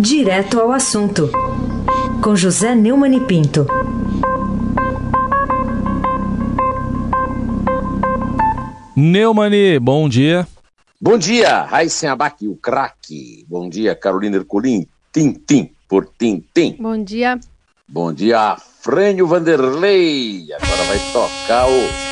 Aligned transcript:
Direto 0.00 0.60
ao 0.60 0.70
assunto, 0.70 1.28
com 2.22 2.36
José 2.36 2.72
Neumann 2.72 3.16
e 3.16 3.20
Pinto. 3.20 3.66
Neumani, 8.94 9.76
bom 9.80 10.08
dia. 10.08 10.46
Bom 11.00 11.18
dia, 11.18 11.62
Raíssen 11.62 12.08
Abac, 12.08 12.46
o 12.46 12.54
craque. 12.54 13.44
Bom 13.48 13.68
dia, 13.68 13.96
Carolina 13.96 14.36
Ercolim, 14.36 14.86
Tintim 15.12 15.72
por 15.88 16.08
Tintim. 16.16 16.76
Bom 16.78 17.02
dia. 17.02 17.40
Bom 17.88 18.12
dia, 18.12 18.56
Frânio 18.80 19.26
Vanderlei. 19.26 20.46
Agora 20.52 20.82
vai 20.84 20.98
tocar 21.12 21.66
o 21.68 22.08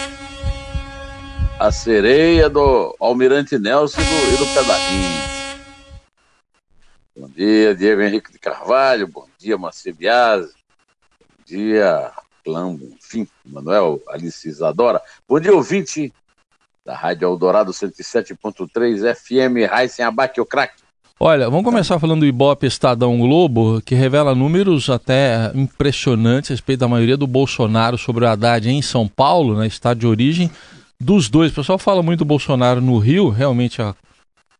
a 1.60 1.70
sereia 1.70 2.50
do 2.50 2.96
Almirante 3.00 3.58
Nelson 3.58 4.00
e 4.00 4.04
do, 4.04 4.34
e 4.34 4.36
do 4.38 4.46
Pedalinho. 4.52 5.35
Bom 7.18 7.30
dia, 7.34 7.74
Diego 7.74 8.02
Henrique 8.02 8.30
de 8.30 8.38
Carvalho. 8.38 9.08
Bom 9.08 9.24
dia, 9.38 9.56
Marcia 9.56 9.94
Biasi. 9.94 10.52
Bom 11.18 11.44
dia, 11.46 12.12
Clambo, 12.44 12.84
enfim, 12.84 13.26
Manuel 13.42 14.02
Alice 14.10 14.46
Isadora. 14.46 15.00
Bom 15.26 15.40
dia, 15.40 15.54
ouvinte 15.54 16.12
da 16.84 16.94
Rádio 16.94 17.24
Eldorado 17.24 17.72
107.3 17.72 19.14
FM, 19.14 19.66
Raíssen 19.66 20.04
Abaque, 20.04 20.42
o 20.42 20.44
craque. 20.44 20.82
Olha, 21.18 21.48
vamos 21.48 21.64
começar 21.64 21.98
falando 21.98 22.20
do 22.20 22.26
Ibope 22.26 22.66
Estadão 22.66 23.18
Globo, 23.18 23.80
que 23.80 23.94
revela 23.94 24.34
números 24.34 24.90
até 24.90 25.50
impressionantes 25.54 26.50
a 26.50 26.54
respeito 26.54 26.80
da 26.80 26.88
maioria 26.88 27.16
do 27.16 27.26
Bolsonaro 27.26 27.96
sobre 27.96 28.26
o 28.26 28.28
Haddad 28.28 28.68
em 28.68 28.82
São 28.82 29.08
Paulo, 29.08 29.54
na 29.54 29.60
né, 29.60 29.66
estado 29.66 30.00
de 30.00 30.06
origem 30.06 30.50
dos 31.00 31.30
dois. 31.30 31.50
O 31.50 31.54
pessoal 31.54 31.78
fala 31.78 32.02
muito 32.02 32.18
do 32.18 32.24
Bolsonaro 32.26 32.82
no 32.82 32.98
Rio, 32.98 33.30
realmente 33.30 33.80
a 33.80 33.94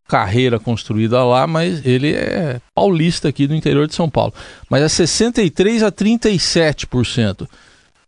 carreira 0.07 0.59
construída 0.59 1.23
lá, 1.23 1.45
mas 1.45 1.85
ele 1.85 2.13
é 2.13 2.61
paulista 2.73 3.27
aqui 3.27 3.45
do 3.45 3.55
interior 3.55 3.87
de 3.87 3.95
São 3.95 4.09
Paulo. 4.09 4.33
Mas 4.69 4.83
é 4.83 4.89
63 4.89 5.83
a 5.83 5.91
37%. 5.91 7.47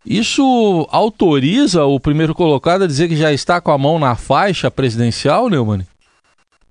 Isso 0.05 0.87
autoriza 0.91 1.83
o 1.83 1.99
primeiro 1.99 2.33
colocado 2.33 2.83
a 2.83 2.87
dizer 2.87 3.09
que 3.09 3.15
já 3.15 3.33
está 3.33 3.59
com 3.59 3.71
a 3.71 3.77
mão 3.77 3.99
na 3.99 4.15
faixa 4.15 4.71
presidencial, 4.71 5.49
Neumann? 5.49 5.85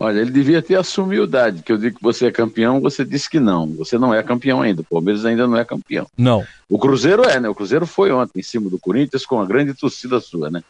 Olha, 0.01 0.21
ele 0.21 0.31
devia 0.31 0.63
ter 0.63 0.77
a 0.77 1.03
humildade, 1.03 1.63
que 1.63 1.73
eu 1.73 1.77
digo 1.77 1.97
que 1.97 2.03
você 2.03 2.27
é 2.27 2.31
campeão, 2.31 2.81
você 2.81 3.05
disse 3.05 3.29
que 3.29 3.41
não. 3.41 3.67
Você 3.75 3.99
não 3.99 4.15
é 4.15 4.23
campeão 4.23 4.63
ainda, 4.63 4.81
o 4.81 4.85
Palmeiras 4.85 5.25
ainda 5.25 5.47
não 5.47 5.57
é 5.57 5.65
campeão. 5.65 6.07
Não. 6.17 6.45
O 6.69 6.79
Cruzeiro 6.79 7.25
é, 7.25 7.41
né? 7.41 7.49
O 7.49 7.55
Cruzeiro 7.55 7.85
foi 7.85 8.13
ontem 8.13 8.39
em 8.39 8.43
cima 8.43 8.71
do 8.71 8.79
Corinthians 8.79 9.27
com 9.27 9.37
uma 9.37 9.47
grande 9.47 9.75
torcida 9.75 10.21
sua, 10.21 10.51
né? 10.51 10.63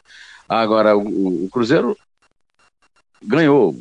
Agora, 0.49 0.97
o, 0.97 1.45
o 1.45 1.49
Cruzeiro 1.53 1.95
ganhou, 3.23 3.77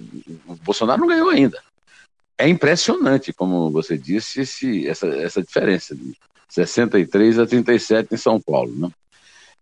o 0.48 0.56
Bolsonaro 0.56 1.02
não 1.02 1.08
ganhou 1.08 1.30
ainda. 1.30 1.62
É 2.38 2.48
impressionante, 2.48 3.34
como 3.34 3.72
você 3.72 3.98
disse, 3.98 4.42
esse, 4.42 4.88
essa, 4.88 5.08
essa 5.08 5.42
diferença 5.42 5.96
de 5.96 6.16
63 6.50 7.40
a 7.40 7.46
37 7.46 8.14
em 8.14 8.18
São 8.18 8.40
Paulo. 8.40 8.74
Né? 8.76 8.90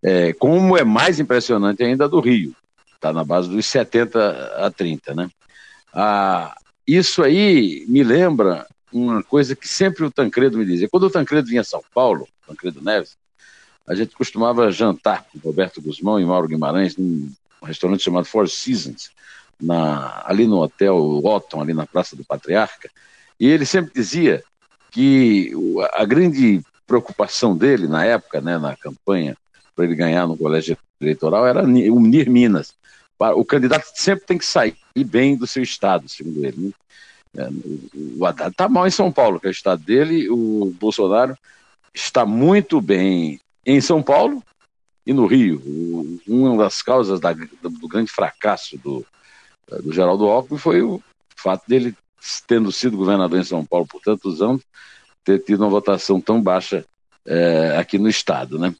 É, 0.03 0.33
como 0.33 0.77
é 0.77 0.83
mais 0.83 1.19
impressionante 1.19 1.83
ainda 1.83 2.07
do 2.07 2.19
Rio, 2.19 2.55
está 2.93 3.13
na 3.13 3.23
base 3.23 3.49
dos 3.49 3.65
70 3.65 4.65
a 4.65 4.69
30. 4.69 5.13
Né? 5.13 5.29
Ah, 5.93 6.55
isso 6.85 7.23
aí 7.23 7.85
me 7.87 8.03
lembra 8.03 8.67
uma 8.91 9.23
coisa 9.23 9.55
que 9.55 9.67
sempre 9.67 10.03
o 10.03 10.11
Tancredo 10.11 10.57
me 10.57 10.65
dizia. 10.65 10.89
Quando 10.89 11.03
o 11.03 11.09
Tancredo 11.09 11.47
vinha 11.47 11.61
a 11.61 11.65
São 11.65 11.83
Paulo, 11.93 12.27
Tancredo 12.47 12.81
Neves, 12.81 13.17
a 13.87 13.93
gente 13.93 14.15
costumava 14.15 14.71
jantar 14.71 15.25
com 15.31 15.39
Roberto 15.39 15.81
Guzmão 15.81 16.19
e 16.19 16.25
Mauro 16.25 16.47
Guimarães 16.47 16.97
num 16.97 17.31
restaurante 17.63 18.03
chamado 18.03 18.25
Four 18.25 18.47
Seasons, 18.47 19.11
na, 19.61 20.23
ali 20.25 20.47
no 20.47 20.59
hotel 20.59 20.97
Otton, 21.23 21.61
ali 21.61 21.73
na 21.73 21.85
Praça 21.85 22.15
do 22.15 22.25
Patriarca, 22.25 22.89
e 23.39 23.47
ele 23.47 23.65
sempre 23.65 23.93
dizia 23.93 24.43
que 24.91 25.51
a 25.93 26.05
grande 26.05 26.61
preocupação 26.87 27.55
dele 27.55 27.87
na 27.87 28.05
época, 28.05 28.39
né, 28.39 28.57
na 28.57 28.75
campanha 28.75 29.35
para 29.75 29.85
ele 29.85 29.95
ganhar 29.95 30.25
no 30.27 30.37
colégio 30.37 30.77
eleitoral, 31.01 31.45
era 31.45 31.63
unir 31.63 32.29
Minas. 32.29 32.73
O 33.19 33.43
candidato 33.43 33.85
sempre 33.95 34.25
tem 34.25 34.37
que 34.37 34.45
sair 34.45 34.75
bem 35.05 35.35
do 35.35 35.45
seu 35.45 35.63
estado, 35.63 36.07
segundo 36.07 36.45
ele. 36.45 36.57
Né? 36.57 36.71
É, 37.37 37.49
o 38.17 38.25
Haddad 38.25 38.51
está 38.51 38.69
mal 38.69 38.87
em 38.87 38.91
São 38.91 39.11
Paulo, 39.11 39.39
que 39.39 39.47
é 39.47 39.49
o 39.49 39.51
estado 39.51 39.83
dele, 39.83 40.29
o 40.29 40.73
Bolsonaro 40.79 41.37
está 41.93 42.25
muito 42.25 42.79
bem 42.79 43.39
em 43.65 43.81
São 43.81 44.01
Paulo 44.01 44.41
e 45.05 45.13
no 45.13 45.25
Rio. 45.25 45.61
Uma 46.27 46.63
das 46.63 46.81
causas 46.81 47.19
da, 47.19 47.33
do 47.33 47.87
grande 47.87 48.11
fracasso 48.11 48.77
do, 48.77 49.05
do 49.69 49.91
Geraldo 49.91 50.25
Alckmin 50.25 50.57
foi 50.57 50.81
o 50.81 51.01
fato 51.35 51.63
dele, 51.67 51.95
tendo 52.47 52.71
sido 52.71 52.97
governador 52.97 53.39
em 53.39 53.43
São 53.43 53.65
Paulo 53.65 53.87
por 53.87 54.01
tantos 54.01 54.41
anos, 54.41 54.61
ter 55.23 55.39
tido 55.39 55.61
uma 55.61 55.69
votação 55.69 56.21
tão 56.21 56.41
baixa 56.41 56.85
é, 57.25 57.75
aqui 57.77 57.97
no 57.97 58.07
Estado. 58.07 58.59
Né? 58.59 58.73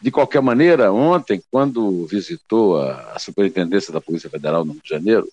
De 0.00 0.10
qualquer 0.10 0.42
maneira, 0.42 0.92
ontem, 0.92 1.42
quando 1.50 2.06
visitou 2.06 2.80
a, 2.80 3.12
a 3.14 3.18
Superintendência 3.18 3.92
da 3.92 4.00
Polícia 4.00 4.30
Federal 4.30 4.64
no 4.64 4.72
Rio 4.72 4.82
de 4.82 4.88
Janeiro, 4.88 5.28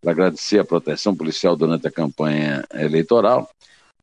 para 0.00 0.12
agradecer 0.12 0.58
a 0.58 0.64
proteção 0.64 1.14
policial 1.14 1.56
durante 1.56 1.86
a 1.86 1.90
campanha 1.90 2.64
eleitoral, 2.72 3.50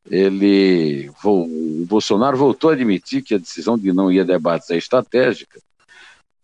ele, 0.08 1.10
o 1.24 1.84
Bolsonaro 1.86 2.36
voltou 2.36 2.70
a 2.70 2.74
admitir 2.74 3.22
que 3.22 3.34
a 3.34 3.38
decisão 3.38 3.76
de 3.76 3.92
não 3.92 4.10
ir 4.12 4.20
a 4.20 4.24
debates 4.24 4.70
é 4.70 4.76
estratégica. 4.76 5.60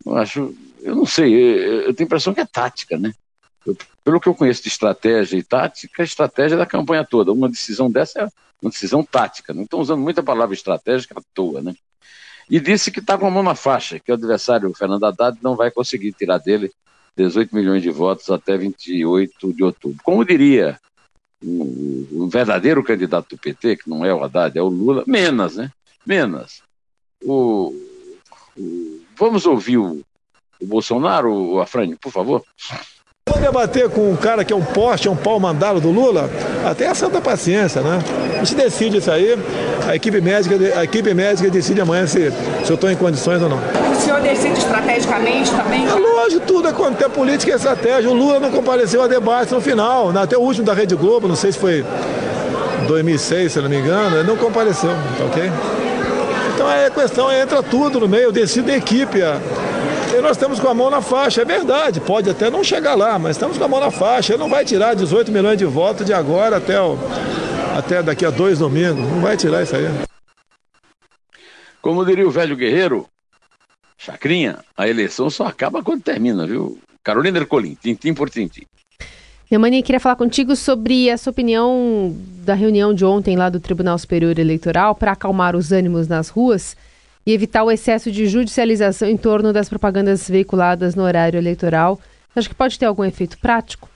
Eu 0.05 0.17
acho, 0.17 0.53
eu 0.81 0.95
não 0.95 1.05
sei, 1.05 1.33
eu 1.33 1.93
tenho 1.93 2.05
a 2.05 2.09
impressão 2.09 2.33
que 2.33 2.41
é 2.41 2.45
tática, 2.45 2.97
né? 2.97 3.13
Pelo 4.03 4.19
que 4.19 4.27
eu 4.27 4.35
conheço 4.35 4.63
de 4.63 4.69
estratégia 4.69 5.37
e 5.37 5.43
tática, 5.43 6.01
a 6.01 6.05
estratégia 6.05 6.57
da 6.57 6.65
campanha 6.65 7.05
toda. 7.05 7.31
Uma 7.31 7.49
decisão 7.49 7.89
dessa 7.89 8.21
é 8.21 8.27
uma 8.61 8.71
decisão 8.71 9.03
tática. 9.03 9.53
Não 9.53 9.63
estão 9.63 9.79
usando 9.79 10.01
muita 10.01 10.21
palavra 10.21 10.53
estratégica 10.53 11.19
à 11.19 11.23
toa, 11.33 11.61
né? 11.61 11.73
E 12.49 12.59
disse 12.59 12.91
que 12.91 12.99
está 12.99 13.17
com 13.17 13.25
a 13.25 13.31
mão 13.31 13.43
na 13.43 13.55
faixa, 13.55 13.99
que 13.99 14.11
o 14.11 14.15
adversário, 14.15 14.73
Fernando 14.73 15.05
Haddad, 15.05 15.37
não 15.41 15.55
vai 15.55 15.71
conseguir 15.71 16.11
tirar 16.11 16.39
dele 16.39 16.71
18 17.15 17.55
milhões 17.55 17.81
de 17.81 17.89
votos 17.89 18.29
até 18.29 18.57
28 18.57 19.53
de 19.53 19.63
outubro. 19.63 19.97
Como 20.03 20.25
diria 20.25 20.77
o, 21.41 22.07
o 22.11 22.27
verdadeiro 22.27 22.83
candidato 22.83 23.29
do 23.29 23.37
PT, 23.37 23.77
que 23.77 23.89
não 23.89 24.03
é 24.03 24.13
o 24.13 24.23
Haddad, 24.23 24.57
é 24.57 24.61
o 24.61 24.67
Lula, 24.67 25.03
menos, 25.07 25.55
né? 25.55 25.71
Menos. 26.05 26.61
O, 27.23 27.73
o 28.57 29.01
vamos 29.15 29.45
ouvir 29.45 29.77
o, 29.77 30.03
o 30.59 30.65
Bolsonaro, 30.65 31.31
o 31.33 31.61
Afrânio, 31.61 31.97
por 31.97 32.11
favor. 32.11 32.43
Vou 33.29 33.39
debater 33.39 33.87
com 33.87 34.11
um 34.11 34.17
cara 34.17 34.43
que 34.43 34.51
é 34.51 34.55
um 34.55 34.61
poste, 34.61 35.07
é 35.07 35.11
um 35.11 35.15
pau 35.15 35.39
mandado 35.39 35.79
do 35.79 35.89
Lula, 35.89 36.29
até 36.65 36.87
a 36.87 36.93
santa 36.93 37.21
paciência, 37.21 37.81
né? 37.81 37.99
A 38.35 38.43
gente 38.43 38.55
decide 38.55 38.97
isso 38.97 39.09
aí, 39.09 39.39
a 39.87 39.95
equipe 39.95 40.19
médica, 40.19 40.55
a 40.77 40.83
equipe 40.83 41.13
médica 41.13 41.49
decide 41.49 41.79
amanhã 41.79 42.05
se, 42.05 42.31
se 42.65 42.69
eu 42.69 42.75
estou 42.75 42.91
em 42.91 42.97
condições 42.97 43.41
ou 43.41 43.47
não. 43.47 43.57
O 43.57 43.95
senhor 43.95 44.19
decide 44.19 44.59
estrategicamente 44.59 45.49
também? 45.51 45.87
É 45.87 45.93
lógico, 45.93 46.45
tudo 46.45 46.67
acontece, 46.67 47.09
política 47.11 47.53
e 47.53 47.55
estratégia. 47.55 48.09
O 48.09 48.13
Lula 48.13 48.41
não 48.41 48.51
compareceu 48.51 49.01
a 49.01 49.07
debate 49.07 49.53
no 49.53 49.61
final, 49.61 50.11
né? 50.11 50.21
até 50.23 50.37
o 50.37 50.41
último 50.41 50.65
da 50.65 50.73
Rede 50.73 50.95
Globo, 50.95 51.25
não 51.25 51.37
sei 51.37 51.53
se 51.53 51.59
foi 51.59 51.85
2006, 52.87 53.53
se 53.53 53.61
não 53.61 53.69
me 53.69 53.77
engano, 53.77 54.17
ele 54.17 54.27
não 54.27 54.35
compareceu, 54.35 54.91
tá 55.17 55.23
ok? 55.23 55.49
Então 56.55 56.69
é 56.69 56.89
questão, 56.89 57.31
entra 57.31 57.63
tudo 57.63 58.01
no 58.01 58.07
meio, 58.09 58.33
decide 58.33 58.69
a 58.69 58.75
equipe. 58.75 59.21
A, 59.21 59.39
nós 60.23 60.37
estamos 60.37 60.57
com 60.57 60.69
a 60.69 60.73
mão 60.73 60.89
na 60.89 61.01
faixa, 61.01 61.41
é 61.41 61.45
verdade, 61.45 61.99
pode 61.99 62.29
até 62.29 62.49
não 62.49 62.63
chegar 62.63 62.95
lá, 62.95 63.19
mas 63.19 63.35
estamos 63.35 63.57
com 63.57 63.63
a 63.65 63.67
mão 63.67 63.81
na 63.81 63.91
faixa. 63.91 64.33
Ele 64.33 64.41
não 64.41 64.49
vai 64.49 64.63
tirar 64.63 64.95
18 64.95 65.31
milhões 65.31 65.57
de 65.57 65.65
votos 65.65 66.05
de 66.05 66.13
agora 66.13 66.57
até, 66.57 66.81
o, 66.81 66.97
até 67.77 68.01
daqui 68.01 68.25
a 68.25 68.29
dois 68.29 68.59
domingos. 68.59 69.05
Não 69.05 69.19
vai 69.19 69.35
tirar 69.35 69.61
isso 69.61 69.75
aí. 69.75 69.85
Como 71.81 72.05
diria 72.05 72.25
o 72.25 72.31
velho 72.31 72.55
guerreiro, 72.55 73.05
Chacrinha, 73.97 74.59
a 74.77 74.87
eleição 74.87 75.29
só 75.29 75.45
acaba 75.45 75.83
quando 75.83 76.01
termina, 76.01 76.47
viu? 76.47 76.79
Carolina 77.03 77.39
Ercolim, 77.39 77.75
tintim 77.75 78.13
por 78.13 78.29
tintim. 78.29 78.63
Neumani, 79.51 79.83
queria 79.83 79.99
falar 79.99 80.15
contigo 80.15 80.55
sobre 80.55 81.09
a 81.09 81.17
sua 81.17 81.31
opinião 81.31 82.15
da 82.45 82.53
reunião 82.53 82.93
de 82.93 83.03
ontem 83.03 83.35
lá 83.35 83.49
do 83.49 83.59
Tribunal 83.59 83.97
Superior 83.97 84.39
Eleitoral 84.39 84.95
para 84.95 85.11
acalmar 85.11 85.55
os 85.55 85.73
ânimos 85.73 86.07
nas 86.07 86.29
ruas 86.29 86.77
e 87.25 87.33
evitar 87.33 87.63
o 87.63 87.71
excesso 87.71 88.11
de 88.11 88.27
judicialização 88.27 89.07
em 89.07 89.17
torno 89.17 89.53
das 89.53 89.69
propagandas 89.69 90.29
veiculadas 90.29 90.95
no 90.95 91.03
horário 91.03 91.37
eleitoral. 91.37 91.99
Acho 92.35 92.49
que 92.49 92.55
pode 92.55 92.77
ter 92.77 92.85
algum 92.85 93.03
efeito 93.03 93.37
prático? 93.37 93.89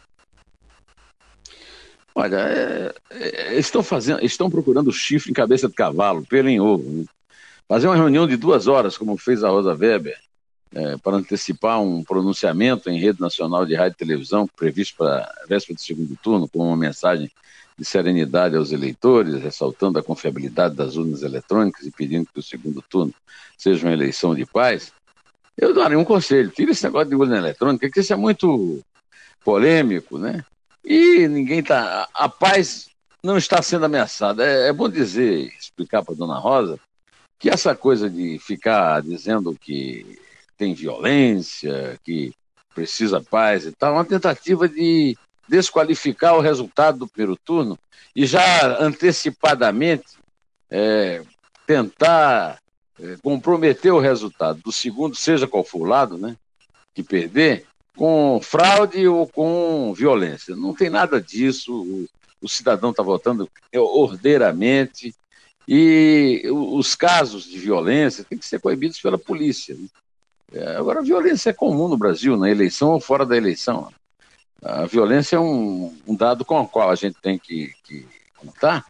Olha, 2.16 2.38
é, 2.38 2.94
é, 3.12 3.60
estão 3.60 3.84
fazendo, 3.84 4.26
estão 4.26 4.50
procurando 4.50 4.92
chifre 4.92 5.30
em 5.30 5.34
cabeça 5.34 5.68
de 5.68 5.76
cavalo, 5.76 6.26
pelo 6.26 6.50
em 6.50 6.60
ovo. 6.60 6.90
Né? 6.90 7.06
Fazer 7.68 7.88
uma 7.88 7.96
reunião 7.96 8.26
de 8.28 8.36
duas 8.38 8.66
horas, 8.66 8.98
como 8.98 9.18
fez 9.18 9.44
a 9.44 9.50
Rosa 9.50 9.76
Weber, 9.76 10.18
é, 10.74 10.98
para 10.98 11.18
antecipar 11.18 11.82
um 11.82 12.04
pronunciamento 12.04 12.90
em 12.90 13.00
rede 13.00 13.22
nacional 13.22 13.66
de 13.66 13.76
rádio 13.76 13.96
e 13.96 14.06
televisão 14.06 14.48
previsto 14.48 14.98
para 14.98 15.20
a 15.44 15.46
véspera 15.48 15.76
do 15.76 15.82
segundo 15.82 16.16
turno, 16.18 16.48
com 16.48 16.68
uma 16.68 16.78
mensagem 16.78 17.32
de 17.78 17.86
serenidade 17.86 18.56
aos 18.56 18.72
eleitores, 18.72 19.42
ressaltando 19.42 20.00
a 20.00 20.04
confiabilidade 20.04 20.76
das 20.76 20.96
urnas 20.96 21.22
eletrônicas 21.22 21.86
e 21.86 21.92
pedindo 21.92 22.28
que 22.34 22.40
o 22.40 22.44
segundo 22.44 22.82
turno 22.82 23.14
seja 23.58 23.86
uma 23.86 23.94
eleição 23.94 24.34
de 24.34 24.46
paz, 24.46 24.92
eu 25.58 25.74
daria 25.74 25.98
um 25.98 26.06
conselho: 26.06 26.50
tira 26.50 26.72
esse 26.72 26.84
negócio 26.84 27.10
de 27.10 27.16
urna 27.16 27.38
eletrônica, 27.38 27.90
que 27.90 28.00
isso 28.00 28.14
é 28.14 28.16
muito 28.16 28.84
polêmico, 29.44 30.18
né? 30.18 30.44
E 30.84 31.28
ninguém 31.28 31.62
tá. 31.62 32.08
A 32.14 32.30
paz 32.30 32.90
não 33.24 33.38
está 33.38 33.62
sendo 33.62 33.86
ameaçado. 33.86 34.42
É, 34.42 34.70
é 34.70 34.74
bom 34.74 34.90
dizer, 34.90 35.52
explicar 35.60 36.04
para 36.04 36.14
a 36.14 36.18
dona 36.18 36.38
Rosa, 36.38 36.80
que 37.40 37.50
essa 37.50 37.76
coisa 37.76 38.10
de 38.10 38.40
ficar 38.40 39.02
dizendo 39.02 39.56
que 39.60 40.20
tem 40.58 40.74
violência, 40.74 42.00
que 42.04 42.34
precisa 42.74 43.22
paz 43.22 43.66
e 43.66 43.72
tal, 43.72 43.94
uma 43.94 44.06
tentativa 44.06 44.68
de 44.68 45.18
desqualificar 45.48 46.36
o 46.36 46.42
resultado 46.42 47.00
do 47.00 47.08
primeiro 47.08 47.36
turno 47.38 47.78
e 48.16 48.26
já 48.26 48.78
antecipadamente 48.80 50.18
é, 50.70 51.24
tentar 51.66 52.60
é, 53.00 53.16
comprometer 53.24 53.94
o 53.94 54.00
resultado 54.00 54.62
do 54.62 54.72
segundo, 54.72 55.16
seja 55.16 55.48
qual 55.48 55.64
for 55.64 55.82
o 55.82 55.90
lado, 55.90 56.18
né, 56.18 56.36
que 56.94 57.04
perder, 57.04 57.66
com 57.96 58.40
fraude 58.42 59.08
ou 59.08 59.28
com 59.28 59.94
violência. 59.94 60.56
Não 60.56 60.74
tem 60.74 60.90
nada 60.90 61.20
disso. 61.22 61.74
O, 61.74 62.08
o 62.42 62.48
cidadão 62.48 62.92
está 62.92 63.02
votando 63.02 63.50
ordeiramente 63.74 65.16
e 65.68 66.44
os 66.52 66.96
casos 66.96 67.46
de 67.46 67.58
violência 67.58 68.24
têm 68.24 68.38
que 68.38 68.46
ser 68.46 68.62
coibidos 68.62 69.02
pela 69.02 69.18
polícia. 69.18 69.76
Né? 69.76 69.88
É, 70.52 70.76
agora, 70.78 71.00
a 71.00 71.04
violência 71.04 71.50
é 71.50 71.54
comum 71.54 71.88
no 71.88 71.98
Brasil, 71.98 72.38
na 72.38 72.50
eleição 72.50 72.92
ou 72.92 73.00
fora 73.00 73.26
da 73.26 73.36
eleição. 73.36 73.92
A 74.64 74.86
violência 74.86 75.36
é 75.36 75.40
um, 75.40 75.96
um 76.08 76.16
dado 76.16 76.44
com 76.44 76.60
o 76.60 76.68
qual 76.68 76.90
a 76.90 76.96
gente 76.96 77.18
tem 77.22 77.38
que, 77.38 77.74
que 77.84 78.06
contar 78.38 78.86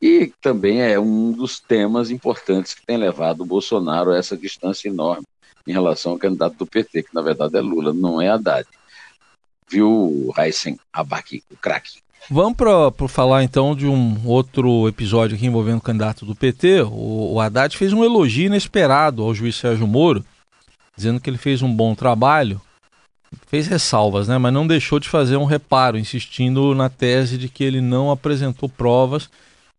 e 0.00 0.32
também 0.40 0.80
é 0.80 0.98
um 0.98 1.32
dos 1.32 1.58
temas 1.58 2.10
importantes 2.10 2.72
que 2.72 2.86
tem 2.86 2.96
levado 2.96 3.40
o 3.40 3.46
Bolsonaro 3.46 4.12
a 4.12 4.16
essa 4.16 4.36
distância 4.36 4.88
enorme 4.88 5.24
em 5.66 5.72
relação 5.72 6.12
ao 6.12 6.18
candidato 6.18 6.56
do 6.56 6.66
PT, 6.66 7.02
que 7.02 7.14
na 7.14 7.20
verdade 7.20 7.56
é 7.56 7.60
Lula, 7.60 7.92
não 7.92 8.22
é 8.22 8.28
Haddad. 8.28 8.66
Viu, 9.68 10.32
Heisen 10.38 10.78
Abaki, 10.92 11.42
o 11.52 11.56
craque? 11.56 11.98
Vamos 12.30 12.56
para 12.56 13.08
falar 13.08 13.42
então 13.42 13.74
de 13.74 13.86
um 13.86 14.26
outro 14.26 14.88
episódio 14.88 15.36
aqui 15.36 15.46
envolvendo 15.46 15.78
o 15.78 15.82
candidato 15.82 16.24
do 16.24 16.34
PT. 16.34 16.82
O, 16.82 17.34
o 17.34 17.40
Haddad 17.40 17.76
fez 17.76 17.92
um 17.92 18.04
elogio 18.04 18.46
inesperado 18.46 19.22
ao 19.22 19.34
juiz 19.34 19.56
Sérgio 19.56 19.86
Moro, 19.86 20.24
dizendo 20.98 21.20
que 21.20 21.30
ele 21.30 21.38
fez 21.38 21.62
um 21.62 21.72
bom 21.72 21.94
trabalho. 21.94 22.60
Fez 23.46 23.66
ressalvas, 23.66 24.26
né? 24.26 24.36
mas 24.36 24.52
não 24.52 24.66
deixou 24.66 24.98
de 24.98 25.08
fazer 25.08 25.36
um 25.36 25.44
reparo, 25.44 25.98
insistindo 25.98 26.74
na 26.74 26.88
tese 26.88 27.38
de 27.38 27.48
que 27.48 27.62
ele 27.62 27.80
não 27.80 28.10
apresentou 28.10 28.68
provas 28.68 29.30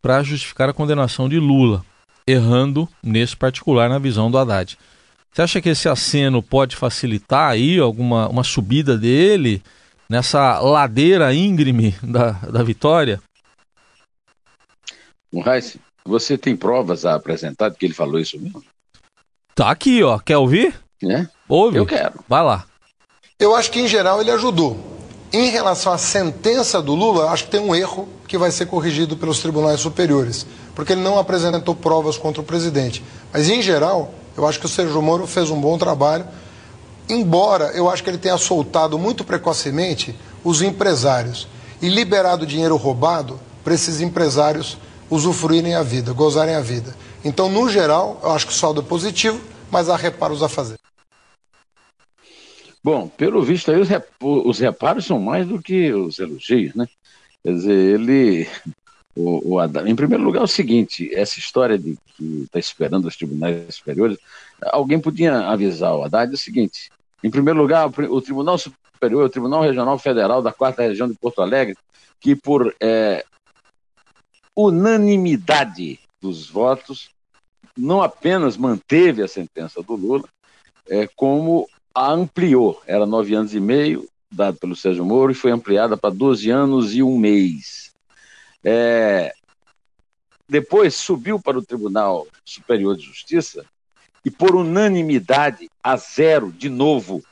para 0.02 0.24
justificar 0.24 0.70
a 0.70 0.74
condenação 0.74 1.28
de 1.28 1.40
Lula, 1.40 1.84
errando 2.26 2.88
nesse 3.04 3.36
particular 3.36 3.90
na 3.90 4.00
visão 4.00 4.32
do 4.32 4.38
Haddad. 4.38 4.78
Você 5.32 5.42
acha 5.42 5.62
que 5.62 5.70
esse 5.70 5.90
aceno 5.90 6.42
pode 6.42 6.76
facilitar 6.76 7.52
aí 7.52 7.80
alguma 7.80 8.28
uma 8.30 8.44
subida 8.44 8.98
dele 8.98 9.62
nessa 10.10 10.60
ladeira 10.60 11.34
íngreme 11.34 11.96
da, 12.02 12.32
da 12.32 12.64
vitória? 12.64 13.22
Raíssa, 15.44 15.80
você 16.04 16.38
tem 16.38 16.56
provas 16.56 17.06
a 17.06 17.16
apresentar 17.16 17.70
de 17.70 17.78
que 17.78 17.86
ele 17.86 17.94
falou 17.94 18.20
isso 18.20 18.40
mesmo? 18.40 18.64
Tá 19.54 19.70
aqui, 19.70 20.02
ó. 20.02 20.18
Quer 20.18 20.38
ouvir? 20.38 20.74
É? 21.04 21.28
Ouve. 21.48 21.78
Eu 21.78 21.86
quero. 21.86 22.24
Vai 22.28 22.44
lá. 22.44 22.66
Eu 23.40 23.56
acho 23.56 23.72
que, 23.72 23.80
em 23.80 23.88
geral, 23.88 24.20
ele 24.20 24.32
ajudou. 24.32 24.78
Em 25.32 25.50
relação 25.50 25.94
à 25.94 25.98
sentença 25.98 26.82
do 26.82 26.96
Lula, 26.96 27.30
acho 27.30 27.46
que 27.46 27.52
tem 27.52 27.60
um 27.60 27.76
erro 27.76 28.10
que 28.28 28.38
vai 28.38 28.52
ser 28.52 28.66
corrigido 28.66 29.16
pelos 29.16 29.40
tribunais 29.40 29.80
superiores, 29.80 30.46
porque 30.76 30.94
ele 30.94 31.02
não 31.02 31.18
apresentou 31.18 31.76
provas 31.76 32.18
contra 32.18 32.42
o 32.42 32.46
presidente. 32.46 33.04
Mas, 33.32 33.48
em 33.48 33.62
geral, 33.62 34.14
eu 34.36 34.48
acho 34.48 34.60
que 34.60 34.66
o 34.66 34.70
Sérgio 34.70 35.02
Moro 35.02 35.26
fez 35.28 35.50
um 35.50 35.60
bom 35.60 35.78
trabalho, 35.78 36.26
embora 37.08 37.72
eu 37.76 37.90
acho 37.90 38.04
que 38.04 38.10
ele 38.10 38.18
tenha 38.18 38.38
soltado 38.38 38.98
muito 38.98 39.24
precocemente 39.24 40.16
os 40.44 40.62
empresários 40.62 41.48
e 41.82 41.90
liberado 41.90 42.46
dinheiro 42.46 42.76
roubado 42.76 43.40
para 43.64 43.74
esses 43.74 44.02
empresários 44.02 44.78
usufruírem 45.10 45.76
a 45.76 45.84
vida, 45.84 46.14
gozarem 46.14 46.56
a 46.56 46.62
vida. 46.62 46.96
Então, 47.24 47.50
no 47.50 47.70
geral, 47.70 48.20
eu 48.24 48.32
acho 48.32 48.48
que 48.48 48.54
o 48.54 48.56
saldo 48.56 48.82
é 48.82 48.84
positivo, 48.84 49.40
mas 49.72 49.90
há 49.90 49.96
reparos 49.96 50.42
a 50.44 50.50
fazer. 50.50 50.78
Bom, 52.84 53.08
pelo 53.10 53.42
visto 53.42 53.72
aí, 53.72 53.78
os 54.22 54.60
reparos 54.60 55.06
são 55.06 55.20
mais 55.20 55.48
do 55.48 55.62
que 55.62 55.92
os 55.94 56.18
elogios, 56.20 56.74
né? 56.76 56.88
Quer 57.44 57.54
dizer, 57.54 57.74
ele 57.74 58.48
o, 59.16 59.56
o. 59.56 59.64
Em 59.86 59.96
primeiro 59.96 60.24
lugar, 60.24 60.42
é 60.42 60.44
o 60.44 60.48
seguinte: 60.48 61.14
essa 61.14 61.40
história 61.40 61.78
de 61.78 61.98
que 62.16 62.44
está 62.44 62.58
esperando 62.58 63.06
os 63.06 63.18
tribunais 63.18 63.76
superiores, 63.76 64.18
alguém 64.62 65.00
podia 65.00 65.40
avisar 65.40 65.94
o 65.94 66.04
Haddad 66.04 66.34
o 66.34 66.38
seguinte: 66.38 66.90
em 67.24 67.30
primeiro 67.30 67.60
lugar, 67.60 67.88
o 67.88 68.22
Tribunal 68.22 68.58
Superior, 68.58 69.26
o 69.26 69.30
Tribunal 69.30 69.62
Regional 69.62 70.00
Federal 70.00 70.42
da 70.42 70.54
Quarta 70.54 70.84
Região 70.84 71.08
de 71.08 71.16
Porto 71.16 71.42
Alegre, 71.42 71.78
que 72.20 72.36
por 72.36 72.74
é, 72.80 73.26
unanimidade 74.56 76.00
dos 76.22 76.50
votos, 76.50 77.10
não 77.78 78.02
apenas 78.02 78.58
manteve 78.58 79.22
a 79.22 79.28
sentença 79.28 79.82
do 79.82 79.96
Lula, 79.96 80.28
é, 80.90 81.08
como 81.08 81.68
ampliou. 81.96 82.82
Era 82.86 83.06
nove 83.06 83.34
anos 83.36 83.54
e 83.54 83.60
meio, 83.60 84.08
dado 84.32 84.58
pelo 84.58 84.76
Sérgio 84.76 85.06
Moro, 85.06 85.32
e 85.32 85.36
foi 85.36 85.52
ampliada 85.52 85.98
para 85.98 86.14
12 86.14 86.50
anos 86.50 86.96
e 86.96 87.04
um 87.04 87.18
mês. 87.18 87.94
É, 88.64 89.34
depois 90.48 90.96
subiu 90.96 91.40
para 91.40 91.58
o 91.58 91.66
Tribunal 91.66 92.28
Superior 92.44 92.96
de 92.96 93.04
Justiça 93.04 93.66
e, 94.26 94.32
por 94.32 94.56
unanimidade, 94.56 95.70
a 95.84 95.96
zero, 95.96 96.52
de 96.52 96.70
novo, 96.70 97.24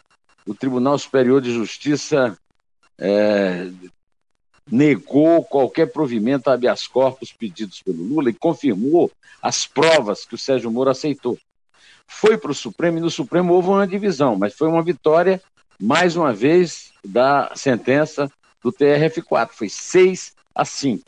o 0.46 0.54
Tribunal 0.54 0.98
Superior 0.98 1.42
de 1.42 1.52
Justiça 1.52 2.38
é, 2.98 3.70
negou 4.70 5.44
qualquer 5.44 5.92
provimento 5.92 6.50
a 6.50 6.54
habeas 6.54 6.88
corpus 6.88 7.34
pedidos 7.34 7.82
pelo 7.82 8.04
Lula 8.04 8.30
e 8.30 8.34
confirmou 8.34 9.12
as 9.42 9.66
provas 9.66 10.26
que 10.26 10.36
o 10.36 10.38
Sérgio 10.38 10.72
Moro 10.72 10.90
aceitou. 10.90 11.38
Foi 12.08 12.38
para 12.38 12.52
o 12.52 12.56
Supremo 12.56 12.98
e 12.98 13.02
no 13.02 13.10
Supremo 13.10 13.54
houve 13.54 13.70
uma 13.70 13.86
divisão, 13.86 14.36
mas 14.36 14.56
foi 14.56 14.68
uma 14.68 14.82
vitória, 14.82 15.42
mais 15.80 16.16
uma 16.16 16.34
vez, 16.34 16.92
da 17.04 17.52
sentença 17.56 18.32
do 18.64 18.72
TRF4. 18.72 19.50
Foi 19.52 19.70
6 19.70 20.34
a 20.56 20.66
5. 20.66 21.04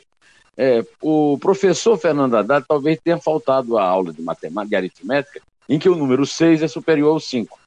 É, 0.57 0.85
o 1.01 1.37
professor 1.39 1.97
Fernando 1.97 2.35
Haddad 2.35 2.65
talvez 2.67 2.99
tenha 3.01 3.17
faltado 3.17 3.77
a 3.77 3.83
aula 3.83 4.11
de 4.11 4.21
matemática 4.21 4.75
e 4.75 4.77
aritmética, 4.77 5.41
em 5.69 5.79
que 5.79 5.87
o 5.87 5.95
número 5.95 6.25
6 6.25 6.61
é 6.61 6.67
superior 6.67 7.13
ao 7.13 7.19
5. 7.19 7.57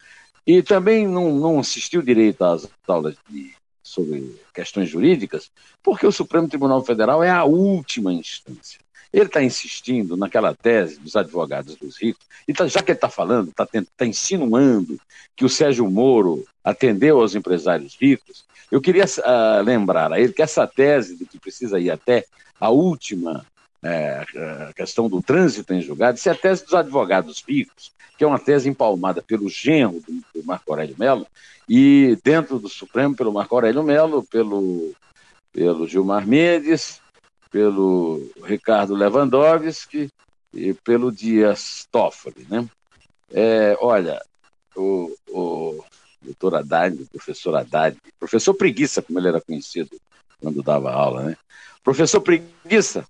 E 0.47 0.63
também 0.63 1.09
não, 1.09 1.35
não 1.35 1.59
assistiu 1.59 2.03
direito 2.03 2.45
às 2.45 2.69
aulas 2.87 3.17
de, 3.29 3.55
sobre 3.83 4.39
questões 4.53 4.89
jurídicas, 4.89 5.51
porque 5.83 6.07
o 6.07 6.13
Supremo 6.13 6.49
Tribunal 6.49 6.85
Federal 6.85 7.23
é 7.23 7.31
a 7.31 7.45
última 7.45 8.13
instância. 8.13 8.79
Ele 9.13 9.27
está 9.27 9.43
insistindo 9.43 10.17
naquela 10.17 10.55
tese 10.55 10.99
dos 10.99 11.17
advogados 11.17 11.77
dos 11.77 12.01
ricos, 12.01 12.25
e 12.49 12.53
tá, 12.53 12.67
já 12.67 12.83
que 12.83 12.93
ele 12.93 12.97
está 12.97 13.09
falando, 13.09 13.51
está 13.51 13.67
tá 13.97 14.07
insinuando 14.07 14.99
que 15.37 15.45
o 15.45 15.49
Sérgio 15.49 15.89
Moro 15.91 16.45
atendeu 16.65 17.21
aos 17.21 17.35
empresários 17.35 17.97
ricos, 18.01 18.45
eu 18.71 18.81
queria 18.81 19.05
uh, 19.05 19.63
lembrar 19.63 20.13
a 20.13 20.19
ele 20.19 20.33
que 20.33 20.41
essa 20.41 20.67
tese 20.67 21.17
de 21.17 21.27
que 21.27 21.39
precisa 21.39 21.79
ir 21.79 21.91
até 21.91 22.25
a 22.59 22.71
última 22.71 23.45
é, 23.83 24.25
a 24.69 24.73
questão 24.73 25.09
do 25.09 25.21
trânsito 25.21 25.75
em 25.75 25.83
julgado, 25.83 26.17
isso 26.17 26.29
é 26.29 26.33
a 26.33 26.37
tese 26.37 26.65
dos 26.65 26.73
advogados 26.73 27.45
ricos, 27.47 27.93
que 28.17 28.23
é 28.23 28.27
uma 28.27 28.39
tese 28.39 28.69
empalmada 28.69 29.21
pelo 29.21 29.49
genro 29.49 30.01
do, 30.07 30.13
do 30.41 30.47
Marco 30.47 30.71
Aurélio 30.71 30.95
Melo, 30.97 31.27
e 31.69 32.17
dentro 32.23 32.59
do 32.59 32.69
Supremo 32.69 33.17
pelo 33.17 33.33
Marco 33.33 33.55
Aurélio 33.55 33.83
Melo, 33.83 34.23
pelo, 34.23 34.93
pelo 35.53 35.87
Gilmar 35.87 36.27
Mendes, 36.27 37.02
pelo 37.53 38.33
Ricardo 38.43 38.95
Lewandowski 38.95 40.11
e 40.53 40.73
pelo 40.73 41.13
Dias 41.13 41.87
Toffoli. 41.93 42.47
Né? 42.49 42.67
É, 43.31 43.77
olha, 43.81 44.21
o, 44.75 45.15
o 45.29 45.85
doutor 46.23 46.57
Haddad, 46.57 47.03
o 47.03 47.07
professor 47.07 47.55
Haddad, 47.55 47.97
professor 48.19 48.55
Preguiça, 48.55 49.03
como 49.03 49.19
ele 49.19 49.29
era 49.29 49.41
conhecido 49.41 49.91
quando 50.41 50.63
dava 50.63 50.91
aula, 50.91 51.23
né? 51.23 51.37
Professor 51.85 52.21
Preguiça, 52.21 53.07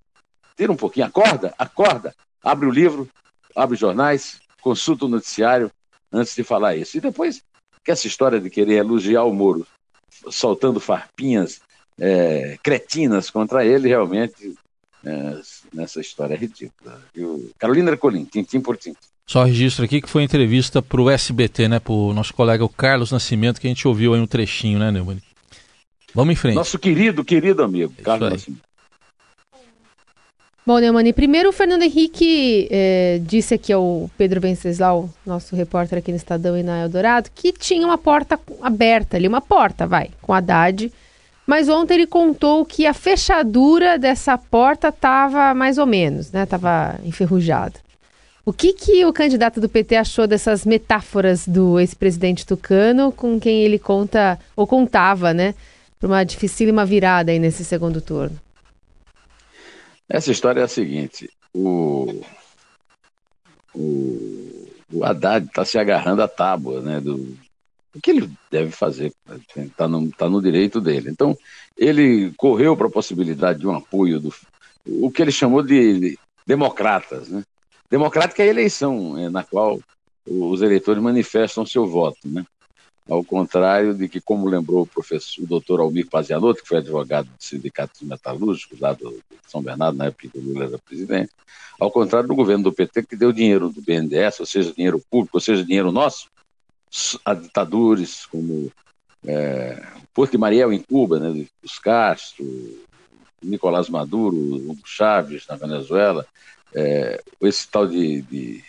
tira 0.56 0.72
um 0.72 0.76
pouquinho, 0.76 1.06
acorda, 1.06 1.54
acorda, 1.58 2.14
abre 2.42 2.66
o 2.66 2.70
livro, 2.70 3.08
abre 3.54 3.74
os 3.74 3.80
jornais, 3.80 4.40
consulta 4.60 5.04
o 5.04 5.08
noticiário 5.08 5.70
antes 6.12 6.34
de 6.34 6.42
falar 6.42 6.76
isso. 6.76 6.96
E 6.96 7.00
depois, 7.00 7.42
que 7.84 7.90
essa 7.90 8.06
história 8.06 8.40
de 8.40 8.50
querer 8.50 8.74
elogiar 8.74 9.24
o 9.24 9.32
Moro, 9.32 9.66
soltando 10.30 10.80
farpinhas 10.80 11.60
é, 11.98 12.58
cretinas 12.62 13.30
contra 13.30 13.64
ele, 13.64 13.88
realmente, 13.88 14.54
é, 15.04 15.36
nessa 15.72 16.00
história 16.00 16.34
é 16.34 16.36
ridícula. 16.36 17.00
Eu, 17.14 17.50
Carolina 17.58 17.90
Ercolim, 17.90 18.24
tintim 18.24 18.60
por 18.60 18.76
tintim. 18.76 18.98
Só 19.26 19.44
registro 19.44 19.84
aqui 19.84 20.00
que 20.00 20.08
foi 20.08 20.22
entrevista 20.22 20.82
para 20.82 21.00
o 21.00 21.08
SBT, 21.08 21.68
né, 21.68 21.78
para 21.78 21.92
o 21.92 22.12
nosso 22.12 22.34
colega 22.34 22.64
o 22.64 22.68
Carlos 22.68 23.12
Nascimento, 23.12 23.60
que 23.60 23.66
a 23.66 23.70
gente 23.70 23.86
ouviu 23.86 24.14
aí 24.14 24.20
um 24.20 24.26
trechinho, 24.26 24.78
né, 24.78 24.90
Neumann? 24.90 25.18
Vamos 26.14 26.32
em 26.32 26.36
frente. 26.36 26.54
Nosso 26.54 26.78
querido, 26.78 27.24
querido 27.24 27.62
amigo, 27.62 27.94
é 27.98 28.02
Carlos 28.02 28.30
Nascimento. 28.30 28.72
Bom, 30.64 30.78
Neumani, 30.78 31.12
primeiro 31.12 31.48
o 31.48 31.52
Fernando 31.52 31.82
Henrique 31.82 32.68
eh, 32.70 33.20
disse 33.22 33.54
aqui 33.54 33.72
ao 33.72 34.08
Pedro 34.16 34.40
Venceslau, 34.40 35.10
nosso 35.26 35.56
repórter 35.56 35.98
aqui 35.98 36.12
no 36.12 36.16
Estadão 36.16 36.56
e 36.56 36.62
na 36.62 36.82
Eldorado, 36.82 37.30
que 37.34 37.52
tinha 37.52 37.84
uma 37.84 37.98
porta 37.98 38.38
aberta 38.60 39.16
ali, 39.16 39.26
uma 39.26 39.40
porta, 39.40 39.88
vai, 39.88 40.10
com 40.20 40.32
Haddad, 40.32 40.92
Mas 41.46 41.68
ontem 41.68 41.94
ele 41.94 42.06
contou 42.06 42.64
que 42.64 42.86
a 42.86 42.94
fechadura 42.94 43.98
dessa 43.98 44.38
porta 44.38 44.88
estava 44.88 45.52
mais 45.54 45.76
ou 45.78 45.86
menos, 45.86 46.30
né? 46.30 46.44
Estava 46.44 46.98
enferrujada. 47.04 47.80
O 48.44 48.52
que, 48.52 48.72
que 48.72 49.04
o 49.04 49.12
candidato 49.12 49.60
do 49.60 49.68
PT 49.68 49.96
achou 49.96 50.26
dessas 50.26 50.64
metáforas 50.64 51.46
do 51.46 51.78
ex-presidente 51.78 52.44
Tucano 52.44 53.12
com 53.12 53.38
quem 53.38 53.62
ele 53.62 53.78
conta, 53.78 54.38
ou 54.56 54.66
contava, 54.66 55.32
né? 55.32 55.54
Para 55.98 56.08
uma 56.08 56.24
dificílima 56.24 56.84
virada 56.84 57.30
aí 57.30 57.38
nesse 57.38 57.64
segundo 57.64 58.00
turno. 58.00 58.36
Essa 60.08 60.32
história 60.32 60.60
é 60.60 60.64
a 60.64 60.68
seguinte: 60.68 61.30
o, 61.54 62.22
o, 63.74 64.68
o 64.92 65.04
Haddad 65.04 65.46
está 65.46 65.64
se 65.64 65.78
agarrando 65.78 66.22
à 66.22 66.28
tábua, 66.28 66.80
né? 66.80 67.00
Do, 67.00 67.36
o 67.94 68.00
que 68.00 68.10
ele 68.10 68.30
deve 68.50 68.70
fazer, 68.70 69.12
está 69.56 69.86
no, 69.86 70.10
tá 70.10 70.28
no 70.28 70.40
direito 70.40 70.80
dele. 70.80 71.10
Então, 71.10 71.36
ele 71.76 72.32
correu 72.36 72.76
para 72.76 72.86
a 72.86 72.90
possibilidade 72.90 73.60
de 73.60 73.66
um 73.66 73.74
apoio 73.74 74.18
do 74.18 74.32
o 74.84 75.10
que 75.10 75.22
ele 75.22 75.30
chamou 75.30 75.62
de, 75.62 76.00
de 76.00 76.18
democratas, 76.46 77.28
né? 77.28 77.44
Democrática 77.88 78.42
é 78.42 78.46
a 78.46 78.50
eleição 78.50 79.18
é, 79.18 79.28
na 79.28 79.44
qual 79.44 79.78
os 80.26 80.62
eleitores 80.62 81.02
manifestam 81.02 81.66
seu 81.66 81.86
voto, 81.86 82.26
né? 82.26 82.44
Ao 83.08 83.22
contrário 83.22 83.94
de 83.94 84.08
que, 84.08 84.20
como 84.20 84.48
lembrou 84.48 84.82
o 84.82 84.86
professor, 84.86 85.42
o 85.42 85.46
doutor 85.46 85.80
Almir 85.80 86.08
Pazianotto, 86.08 86.62
que 86.62 86.68
foi 86.68 86.78
advogado 86.78 87.26
do 87.26 87.34
Sindicato 87.38 87.98
dos 88.00 88.08
Metalúrgicos, 88.08 88.78
lá 88.80 88.92
do 88.92 89.20
São 89.46 89.60
Bernardo, 89.60 89.98
na 89.98 90.06
época 90.06 90.28
que 90.28 90.38
o 90.38 90.40
Lula 90.40 90.66
era 90.66 90.78
presidente, 90.78 91.30
ao 91.78 91.90
contrário 91.90 92.28
do 92.28 92.34
governo 92.34 92.64
do 92.64 92.72
PT, 92.72 93.02
que 93.02 93.16
deu 93.16 93.32
dinheiro 93.32 93.68
do 93.68 93.82
BNDES, 93.82 94.40
ou 94.40 94.46
seja, 94.46 94.72
dinheiro 94.72 95.02
público, 95.10 95.36
ou 95.36 95.40
seja, 95.40 95.64
dinheiro 95.64 95.90
nosso, 95.90 96.28
a 97.24 97.34
ditadores 97.34 98.26
como 98.26 98.70
é, 99.26 99.82
Porto 100.12 100.32
de 100.32 100.38
Mariel 100.38 100.72
em 100.72 100.80
Cuba, 100.80 101.18
né, 101.18 101.46
os 101.62 101.78
Castro, 101.78 102.44
Nicolás 103.42 103.88
Maduro, 103.88 104.36
Hugo 104.36 104.82
Chávez 104.84 105.46
na 105.48 105.56
Venezuela, 105.56 106.26
é, 106.74 107.22
esse 107.40 107.68
tal 107.68 107.86
de, 107.86 108.22
de 108.22 108.64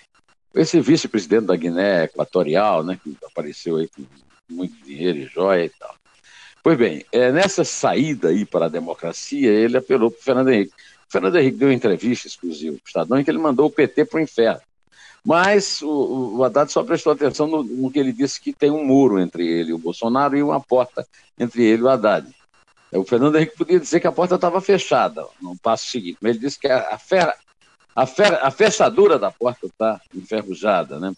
esse 0.53 0.79
vice-presidente 0.79 1.45
da 1.45 1.55
Guiné 1.55 2.05
Equatorial, 2.05 2.83
né, 2.83 2.99
que 3.01 3.15
apareceu 3.25 3.77
aí 3.77 3.87
com 3.87 4.05
muito 4.49 4.75
dinheiro 4.85 5.19
e 5.19 5.25
joia 5.25 5.65
e 5.65 5.69
tal. 5.69 5.95
Pois 6.61 6.77
bem, 6.77 7.03
é, 7.11 7.31
nessa 7.31 7.63
saída 7.63 8.29
aí 8.29 8.45
para 8.45 8.67
a 8.67 8.69
democracia, 8.69 9.51
ele 9.51 9.77
apelou 9.77 10.09
para 10.09 10.19
o 10.19 10.23
Fernando 10.23 10.49
Henrique. 10.49 10.73
O 10.73 11.11
Fernando 11.11 11.37
Henrique 11.37 11.57
deu 11.57 11.71
entrevista 11.71 12.27
exclusiva 12.27 12.77
para 12.77 12.83
o 12.83 12.87
Estadão 12.87 13.19
em 13.19 13.23
que 13.23 13.31
ele 13.31 13.37
mandou 13.37 13.67
o 13.67 13.71
PT 13.71 14.05
para 14.05 14.19
o 14.19 14.21
inferno. 14.21 14.61
Mas 15.25 15.81
o, 15.81 16.35
o 16.37 16.43
Haddad 16.43 16.71
só 16.71 16.83
prestou 16.83 17.13
atenção 17.13 17.47
no, 17.47 17.63
no, 17.63 17.89
que 17.89 17.97
ele 17.97 18.11
disse 18.11 18.41
que 18.41 18.51
tem 18.51 18.69
um 18.69 18.83
muro 18.83 19.19
entre 19.19 19.47
ele 19.47 19.69
e 19.69 19.73
o 19.73 19.77
Bolsonaro 19.77 20.35
e 20.35 20.43
uma 20.43 20.59
porta 20.59 21.07
entre 21.39 21.63
ele 21.63 21.81
e 21.81 21.85
o 21.85 21.89
Haddad. 21.89 22.27
O 22.91 23.03
Fernando 23.03 23.37
Henrique 23.37 23.57
podia 23.57 23.79
dizer 23.79 23.99
que 23.99 24.07
a 24.07 24.11
porta 24.11 24.35
estava 24.35 24.59
fechada 24.59 25.25
no 25.41 25.57
passo 25.57 25.89
seguinte, 25.89 26.17
mas 26.21 26.31
ele 26.31 26.45
disse 26.45 26.59
que 26.59 26.67
a, 26.67 26.93
a, 26.93 26.97
fera, 26.97 27.35
a, 27.95 28.05
fer, 28.05 28.33
a 28.33 28.51
fechadura 28.51 29.17
da 29.17 29.31
porta 29.31 29.65
está 29.65 29.99
enferrujada, 30.13 30.99
né? 30.99 31.13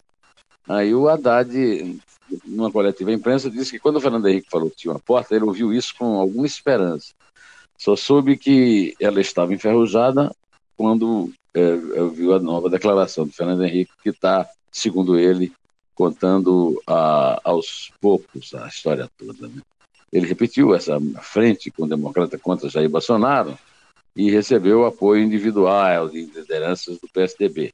Aí 0.68 0.94
o 0.94 1.08
Haddad, 1.08 2.00
numa 2.44 2.70
coletiva 2.70 3.12
imprensa, 3.12 3.50
disse 3.50 3.72
que 3.72 3.78
quando 3.78 3.96
o 3.96 4.00
Fernando 4.00 4.26
Henrique 4.26 4.50
falou 4.50 4.70
que 4.70 4.76
tinha 4.76 4.92
uma 4.92 5.00
porta, 5.00 5.34
ele 5.34 5.44
ouviu 5.44 5.72
isso 5.72 5.94
com 5.98 6.18
alguma 6.18 6.46
esperança. 6.46 7.12
Só 7.76 7.94
soube 7.94 8.36
que 8.36 8.96
ela 9.00 9.20
estava 9.20 9.52
enferrujada 9.52 10.34
quando 10.76 11.32
é, 11.54 11.76
viu 12.12 12.34
a 12.34 12.38
nova 12.38 12.68
declaração 12.68 13.26
do 13.26 13.32
Fernando 13.32 13.64
Henrique, 13.64 13.92
que 14.02 14.10
está, 14.10 14.48
segundo 14.70 15.18
ele, 15.18 15.52
contando 15.94 16.80
a, 16.86 17.40
aos 17.42 17.90
poucos 18.00 18.54
a 18.54 18.66
história 18.68 19.10
toda. 19.16 19.48
Né? 19.48 19.62
Ele 20.12 20.26
repetiu 20.26 20.74
essa 20.74 21.00
frente 21.22 21.70
com 21.70 21.84
o 21.84 21.88
democrata 21.88 22.38
contra 22.38 22.68
Jair 22.68 22.90
Bolsonaro, 22.90 23.58
e 24.16 24.30
recebeu 24.30 24.86
apoio 24.86 25.22
individual 25.22 26.08
de 26.08 26.24
lideranças 26.24 26.98
do 26.98 27.06
PSDB. 27.06 27.72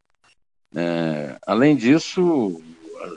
É, 0.75 1.37
além 1.47 1.77
disso, 1.77 2.61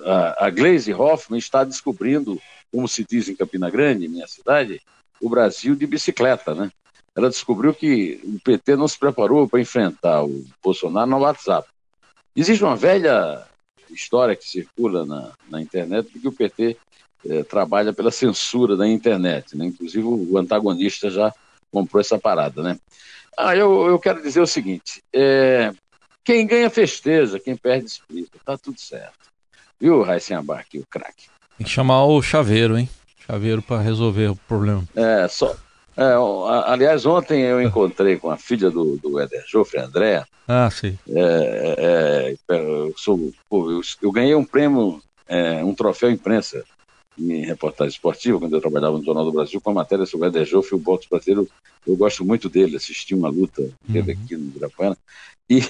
a, 0.06 0.46
a 0.46 0.50
Glaze 0.52 0.94
Hoffman 0.94 1.40
está 1.40 1.64
descobrindo, 1.64 2.40
como 2.72 2.88
se 2.88 3.04
diz 3.04 3.28
em 3.28 3.36
Campina 3.36 3.70
Grande, 3.70 4.08
minha 4.08 4.28
cidade, 4.28 4.80
o 5.20 5.28
Brasil 5.28 5.76
de 5.76 5.88
bicicleta, 5.88 6.54
né? 6.54 6.72
Ela 7.16 7.30
descobriu 7.30 7.74
que 7.74 8.20
o 8.24 8.40
PT 8.40 8.76
não 8.76 8.88
se 8.88 9.00
preparou 9.00 9.48
para 9.48 9.62
enfrentar 9.62 10.24
o 10.24 10.46
Bolsonaro 10.62 11.10
no 11.10 11.20
WhatsApp. 11.20 11.68
Existe 12.36 12.64
uma 12.64 12.76
velha 12.76 13.48
história 13.90 14.36
que 14.36 14.46
circula 14.46 15.06
na, 15.06 15.32
na 15.50 15.62
internet 15.62 16.12
de 16.12 16.20
que 16.20 16.28
o 16.28 16.32
PT 16.32 16.78
é, 17.28 17.44
trabalha 17.44 17.94
pela 17.94 18.12
censura 18.12 18.76
da 18.76 18.88
internet, 18.88 19.56
né? 19.56 19.66
Inclusive 19.66 20.06
o 20.06 20.38
antagonista 20.38 21.10
já 21.10 21.34
comprou 21.72 22.02
essa 22.02 22.20
parada, 22.20 22.62
né? 22.62 22.78
Ah, 23.38 23.56
eu, 23.56 23.88
eu 23.88 24.00
quero 24.00 24.22
dizer 24.22 24.42
o 24.42 24.48
seguinte: 24.48 25.02
é, 25.14 25.74
quem 26.24 26.46
ganha 26.46 26.70
festeja, 26.70 27.40
quem 27.40 27.56
perde 27.56 27.86
explica, 27.86 28.38
tá 28.44 28.58
tudo 28.58 28.80
certo. 28.80 29.32
Viu, 29.80 30.02
Raíssen 30.02 30.38
Abarque, 30.38 30.80
o 30.80 30.86
craque? 30.90 31.28
Tem 31.58 31.66
que 31.66 31.72
chamar 31.72 32.06
o 32.06 32.22
chaveiro, 32.22 32.78
hein? 32.78 32.90
Chaveiro 33.26 33.62
para 33.62 33.82
resolver 33.82 34.32
o 34.32 34.36
problema. 34.36 34.84
É, 34.96 35.28
só. 35.28 35.56
É, 35.98 36.14
aliás, 36.66 37.06
ontem 37.06 37.42
eu 37.42 37.62
encontrei 37.62 38.18
com 38.18 38.30
a 38.30 38.38
filha 38.38 38.70
do, 38.70 38.98
do 38.98 39.20
Eder 39.20 39.44
Joffre, 39.48 39.80
André. 39.80 40.26
Ah, 40.48 40.70
sim. 40.70 40.98
É, 41.08 42.36
é, 42.50 42.56
eu, 42.56 42.94
sou, 42.98 43.32
pô, 43.50 43.72
eu, 43.72 43.82
eu, 44.02 44.12
ganhei 44.12 44.36
um 44.36 44.44
prêmio, 44.44 45.02
é, 45.28 45.64
um 45.64 45.74
troféu 45.74 46.12
imprensa 46.12 46.64
em 47.18 47.46
reportagem 47.46 47.94
esportiva, 47.94 48.40
quando 48.40 48.54
eu 48.54 48.62
trabalhava 48.62 48.98
no 48.98 49.06
Jornal 49.06 49.24
do 49.24 49.32
Brasil, 49.32 49.62
com 49.62 49.72
a 49.72 49.74
matéria 49.74 50.06
sobre 50.06 50.28
o 50.28 50.30
Eder 50.30 50.46
Joffre, 50.46 50.76
o 50.76 50.80
boxe 50.80 51.08
brasileiro. 51.10 51.48
Eu 51.88 51.96
gosto 51.96 52.26
muito 52.26 52.50
dele, 52.50 52.76
assisti 52.76 53.16
uma 53.16 53.30
luta 53.30 53.62
dele 53.88 54.14
uhum. 54.14 54.24
aqui 54.24 54.36
no 54.36 54.48
Ibirapuera. 54.48 54.98
E, 55.50 55.64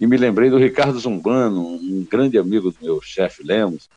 e 0.00 0.06
me 0.06 0.16
lembrei 0.16 0.48
do 0.48 0.56
Ricardo 0.56 0.98
Zumbano, 0.98 1.60
um 1.60 2.06
grande 2.10 2.38
amigo 2.38 2.70
do 2.70 2.78
meu 2.80 3.02
chefe 3.02 3.42
Lemos, 3.42 3.88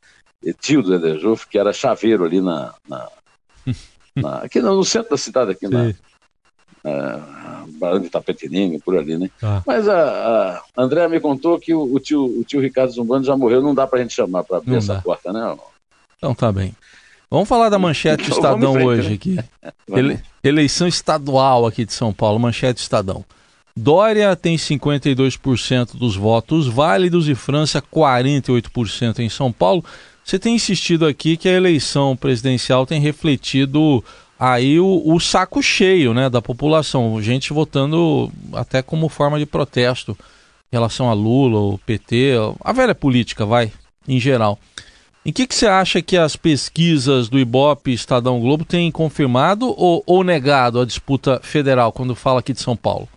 tio 0.60 0.82
do 0.82 0.94
Eder 0.94 1.18
Joffre, 1.18 1.48
que 1.48 1.58
era 1.58 1.72
chaveiro 1.72 2.25
ali 2.25 2.42
na, 2.42 2.74
na, 2.90 3.10
na 4.15 4.38
aqui 4.39 4.60
no, 4.60 4.75
no, 4.75 4.84
centro 4.84 5.12
da 5.12 5.18
cidade, 5.18 5.51
aqui 5.51 5.68
Sim. 5.68 5.74
na, 5.74 5.89
uh, 6.86 7.51
Barão 7.80 8.00
de 8.00 8.10
Tapetininga, 8.10 8.80
por 8.84 8.98
ali, 8.98 9.18
né? 9.18 9.30
Ah. 9.41 9.62
Mas 9.65 9.88
a, 9.88 10.62
a 10.75 10.82
André 10.82 11.08
me 11.08 11.20
contou 11.20 11.60
que 11.60 11.74
o, 11.74 11.96
o, 11.96 12.00
tio, 12.00 12.24
o 12.25 12.44
tio 12.44 12.62
Ricardo 12.62 12.91
Zumbano 12.91 13.24
já 13.24 13.36
morreu, 13.36 13.62
não 13.62 13.74
dá 13.74 13.88
pra 13.88 14.00
gente 14.00 14.13
chamar 14.13 14.44
para 14.44 14.58
abrir 14.58 14.72
não 14.72 14.77
essa 14.77 14.96
dá. 14.96 15.01
porta, 15.01 15.34
né? 15.34 15.58
Então 16.18 16.36
tá 16.36 16.51
bem. 16.51 16.75
Vamos 17.30 17.48
falar 17.48 17.70
da 17.70 17.80
manchete 17.80 18.25
do 18.30 18.36
Estadão 18.36 18.74
frente, 18.74 18.88
hoje 18.88 19.10
né? 19.10 19.15
aqui. 19.15 19.39
Ele, 19.89 20.20
eleição 20.44 20.88
estadual 20.88 21.65
aqui 21.65 21.86
de 21.86 21.94
São 21.94 22.13
Paulo, 22.13 22.39
manchete 22.39 22.82
Estadão. 22.82 23.25
Dória 23.75 24.36
tem 24.36 24.58
52% 24.58 25.96
dos 25.96 26.15
votos 26.15 26.68
válidos 26.68 27.30
e 27.30 27.36
França 27.36 27.82
48% 27.82 29.20
em 29.20 29.30
São 29.30 29.51
Paulo. 29.51 29.84
Você 30.24 30.40
tem 30.40 30.56
insistido 30.56 31.06
aqui 31.06 31.36
que 31.36 31.50
a 31.50 31.54
eleição 31.54 32.16
presidencial 32.16 32.86
tem 32.86 33.01
refletido 33.01 34.04
aí 34.40 34.80
o, 34.80 35.01
o, 35.06 35.20
saco 35.20 35.62
cheio 35.62 36.13
né, 36.13 36.30
da 36.30 36.42
população, 36.42 37.22
gente 37.22 37.54
votando 37.54 38.32
até 38.54 38.82
como 38.82 39.10
forma 39.10 39.38
de 39.38 39.46
protesto 39.46 40.18
em 40.72 40.75
relação 40.75 41.10
a 41.10 41.13
Lula, 41.13 41.60
o 41.60 41.78
PT, 41.80 42.34
a 42.63 42.72
velha 42.72 42.96
política, 42.96 43.46
vai, 43.46 43.72
em 44.08 44.20
geral. 44.20 44.58
Em 45.24 45.32
que, 45.32 45.46
que 45.46 45.54
você 45.54 45.68
acha 45.68 46.01
que 46.01 46.18
as 46.18 46.36
pesquisas 46.36 47.30
do 47.30 47.38
Ibope 47.38 47.94
Estadão 47.94 48.40
Globo 48.40 48.66
têm 48.66 48.90
confirmado 48.90 49.68
ou, 49.78 50.01
ou 50.08 50.24
negado 50.24 50.80
a 50.80 50.86
disputa 50.86 51.40
federal 51.44 51.92
quando 51.92 52.16
fala 52.16 52.40
aqui 52.40 52.54
de 52.54 52.62
São 52.62 52.75
Paulo? 52.75 53.08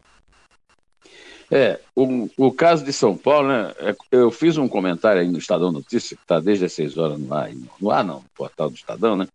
É, 1.56 1.78
o, 1.94 2.28
o 2.36 2.52
caso 2.52 2.84
de 2.84 2.92
São 2.92 3.16
Paulo, 3.16 3.48
né? 3.48 3.72
É, 3.78 3.96
eu 4.10 4.30
fiz 4.30 4.56
um 4.56 4.66
comentário 4.66 5.20
aí 5.20 5.28
no 5.28 5.38
Estadão 5.38 5.70
Notícia, 5.70 6.16
que 6.16 6.22
está 6.22 6.40
desde 6.40 6.64
as 6.64 6.72
6 6.72 6.98
horas 6.98 7.18
no 7.18 7.32
ar, 7.32 7.50
no 7.80 7.90
ar 7.92 8.02
não, 8.04 8.16
no 8.16 8.28
portal 8.34 8.68
do 8.68 8.74
Estadão, 8.74 9.16
né? 9.16 9.28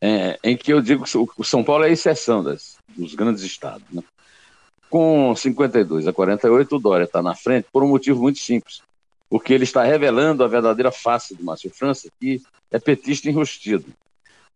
É, 0.00 0.38
em 0.44 0.56
que 0.56 0.72
eu 0.72 0.82
digo 0.82 1.04
que 1.04 1.40
o 1.40 1.44
São 1.44 1.64
Paulo 1.64 1.84
é 1.84 1.88
a 1.88 1.90
exceção 1.90 2.44
das, 2.44 2.76
dos 2.94 3.14
grandes 3.14 3.42
estados. 3.42 3.86
Né? 3.90 4.02
Com 4.90 5.34
52 5.34 6.06
a 6.06 6.12
48, 6.12 6.76
o 6.76 6.78
Dória 6.78 7.04
está 7.04 7.22
na 7.22 7.34
frente 7.34 7.66
por 7.72 7.82
um 7.82 7.88
motivo 7.88 8.20
muito 8.20 8.38
simples 8.38 8.82
porque 9.34 9.52
ele 9.52 9.64
está 9.64 9.82
revelando 9.82 10.44
a 10.44 10.46
verdadeira 10.46 10.92
face 10.92 11.34
do 11.34 11.44
Márcio 11.44 11.68
França, 11.68 12.08
que 12.20 12.40
é 12.70 12.78
petista 12.78 13.28
enrustido. 13.28 13.86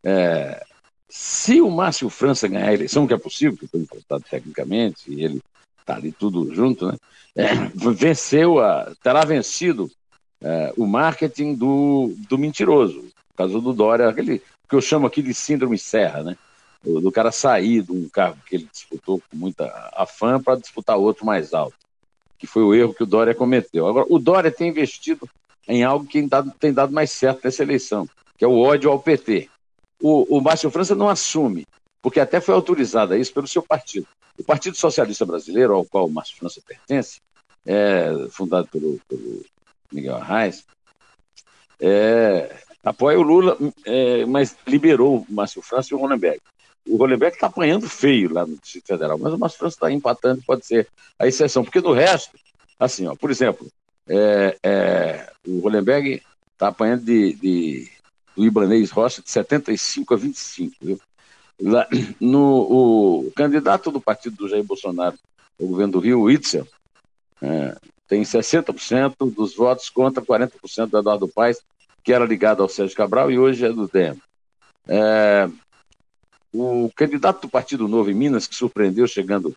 É, 0.04 0.64
se 1.08 1.60
o 1.60 1.68
Márcio 1.68 2.08
França 2.08 2.46
ganhar 2.46 2.68
a 2.68 2.74
eleição, 2.74 3.04
que 3.04 3.12
é 3.12 3.18
possível, 3.18 3.58
que 3.58 3.66
foi 3.66 3.80
enfrentado 3.80 4.24
tecnicamente, 4.30 5.02
e 5.08 5.24
ele 5.24 5.42
está 5.88 5.96
ali 5.96 6.12
tudo 6.12 6.54
junto, 6.54 6.86
né? 6.86 6.96
É, 7.34 7.54
venceu, 7.92 8.58
a, 8.58 8.92
terá 9.02 9.24
vencido 9.24 9.90
é, 10.40 10.72
o 10.76 10.86
marketing 10.86 11.54
do, 11.54 12.14
do 12.28 12.36
mentiroso. 12.36 13.00
O 13.32 13.36
caso 13.36 13.60
do 13.60 13.72
Dória, 13.72 14.08
aquele 14.08 14.42
que 14.68 14.74
eu 14.74 14.80
chamo 14.80 15.06
aqui 15.06 15.22
de 15.22 15.32
síndrome 15.32 15.78
Serra, 15.78 16.22
né? 16.22 16.36
Do, 16.82 17.00
do 17.00 17.10
cara 17.10 17.32
sair 17.32 17.82
de 17.82 17.92
um 17.92 18.08
cargo 18.08 18.38
que 18.46 18.56
ele 18.56 18.68
disputou 18.70 19.20
com 19.30 19.36
muita 19.36 19.66
afã 19.94 20.40
para 20.40 20.58
disputar 20.58 20.96
outro 20.96 21.24
mais 21.24 21.54
alto 21.54 21.74
que 22.38 22.46
foi 22.46 22.62
o 22.62 22.74
erro 22.74 22.94
que 22.94 23.02
o 23.02 23.06
Dória 23.06 23.34
cometeu. 23.34 23.86
Agora, 23.86 24.06
o 24.08 24.18
Dória 24.18 24.50
tem 24.50 24.68
investido 24.68 25.28
em 25.66 25.82
algo 25.82 26.06
que 26.06 26.12
tem 26.12 26.28
dado, 26.28 26.52
tem 26.58 26.72
dado 26.72 26.92
mais 26.92 27.10
certo 27.10 27.40
nessa 27.44 27.62
eleição, 27.62 28.08
que 28.36 28.44
é 28.44 28.48
o 28.48 28.58
ódio 28.58 28.90
ao 28.90 29.00
PT. 29.00 29.50
O, 30.00 30.38
o 30.38 30.40
Márcio 30.40 30.70
França 30.70 30.94
não 30.94 31.08
assume 31.08 31.66
porque 32.00 32.20
até 32.20 32.40
foi 32.40 32.54
autorizada 32.54 33.18
isso 33.18 33.34
pelo 33.34 33.48
seu 33.48 33.60
partido. 33.60 34.06
O 34.38 34.44
Partido 34.44 34.76
Socialista 34.76 35.26
Brasileiro, 35.26 35.74
ao 35.74 35.84
qual 35.84 36.06
o 36.06 36.10
Márcio 36.10 36.36
França 36.36 36.60
pertence, 36.66 37.20
é, 37.66 38.10
fundado 38.30 38.68
pelo, 38.68 39.00
pelo 39.08 39.44
Miguel 39.92 40.16
Arraes, 40.16 40.64
é, 41.80 42.56
apoia 42.82 43.18
o 43.18 43.22
Lula, 43.22 43.58
é, 43.84 44.24
mas 44.26 44.56
liberou 44.66 45.18
o 45.18 45.32
Márcio 45.32 45.60
França 45.62 45.92
e 45.92 45.94
o 45.94 45.98
Ronenberg. 45.98 46.40
O 46.86 46.96
Ronenberg 46.96 47.34
está 47.34 47.48
apanhando 47.48 47.88
feio 47.88 48.32
lá 48.32 48.46
no 48.46 48.56
Distrito 48.56 48.86
Federal, 48.86 49.18
mas 49.18 49.32
o 49.32 49.38
Márcio 49.38 49.58
França 49.58 49.76
está 49.76 49.92
empatando, 49.92 50.42
pode 50.46 50.64
ser 50.64 50.88
a 51.18 51.26
exceção, 51.26 51.62
porque 51.62 51.80
do 51.80 51.92
resto, 51.92 52.38
assim, 52.78 53.06
ó, 53.06 53.14
por 53.14 53.30
exemplo, 53.30 53.66
é, 54.08 54.56
é, 54.62 55.32
o 55.46 55.60
Ronenberg 55.60 56.22
está 56.52 56.68
apanhando 56.68 57.04
de, 57.04 57.34
de, 57.34 57.90
do 58.34 58.44
Ibanês 58.46 58.90
Rocha 58.90 59.20
de 59.20 59.30
75 59.30 60.14
a 60.14 60.16
25, 60.16 60.76
viu? 60.80 61.00
No, 62.20 63.26
o 63.26 63.32
candidato 63.32 63.90
do 63.90 64.00
partido 64.00 64.36
do 64.36 64.48
Jair 64.48 64.62
Bolsonaro 64.62 65.18
ao 65.60 65.66
governo 65.66 65.94
do 65.94 65.98
Rio, 65.98 66.30
Itzel, 66.30 66.66
é, 67.42 67.76
tem 68.06 68.22
60% 68.22 69.34
dos 69.34 69.54
votos 69.56 69.90
contra 69.90 70.22
40% 70.22 70.86
do 70.86 70.98
Eduardo 70.98 71.28
Paes, 71.28 71.60
que 72.02 72.12
era 72.12 72.24
ligado 72.24 72.62
ao 72.62 72.68
Sérgio 72.68 72.96
Cabral 72.96 73.30
e 73.30 73.38
hoje 73.38 73.66
é 73.66 73.72
do 73.72 73.88
DEM. 73.88 74.16
É, 74.86 75.48
o 76.52 76.90
candidato 76.94 77.42
do 77.42 77.48
Partido 77.48 77.86
Novo 77.86 78.10
em 78.10 78.14
Minas, 78.14 78.46
que 78.46 78.54
surpreendeu 78.54 79.06
chegando 79.06 79.54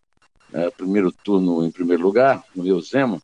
é, 0.51 0.69
primeiro 0.69 1.11
turno 1.11 1.65
em 1.65 1.71
primeiro 1.71 2.03
lugar, 2.03 2.43
no 2.53 2.81
Zema, 2.81 3.21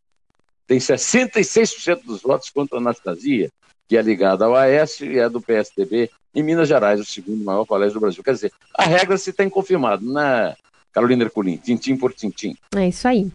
tem 0.66 0.80
66% 0.80 2.04
dos 2.04 2.22
votos 2.22 2.50
contra 2.50 2.78
a 2.78 2.82
Anastasia, 2.82 3.52
que 3.88 3.98
é 3.98 4.02
ligada 4.02 4.46
ao 4.46 4.56
AS 4.56 5.00
e 5.02 5.18
é 5.18 5.30
do 5.30 5.42
PSDB, 5.42 6.10
em 6.36 6.44
Minas 6.44 6.68
Gerais, 6.68 7.00
o 7.00 7.06
segundo 7.06 7.44
maior 7.44 7.66
colégio 7.66 7.96
do 7.96 8.02
Brasil. 8.02 8.24
Quer 8.24 8.34
dizer, 8.34 8.52
a 8.74 8.84
regra 8.84 9.18
se 9.18 9.34
tem 9.34 9.50
confirmado, 9.50 10.06
né, 10.06 10.56
Carolina 10.92 11.24
Ercolim? 11.24 11.58
Tintim 11.58 11.96
por 11.96 12.14
tintim. 12.14 12.56
É 12.76 12.88
isso 12.88 13.08
aí. 13.08 13.32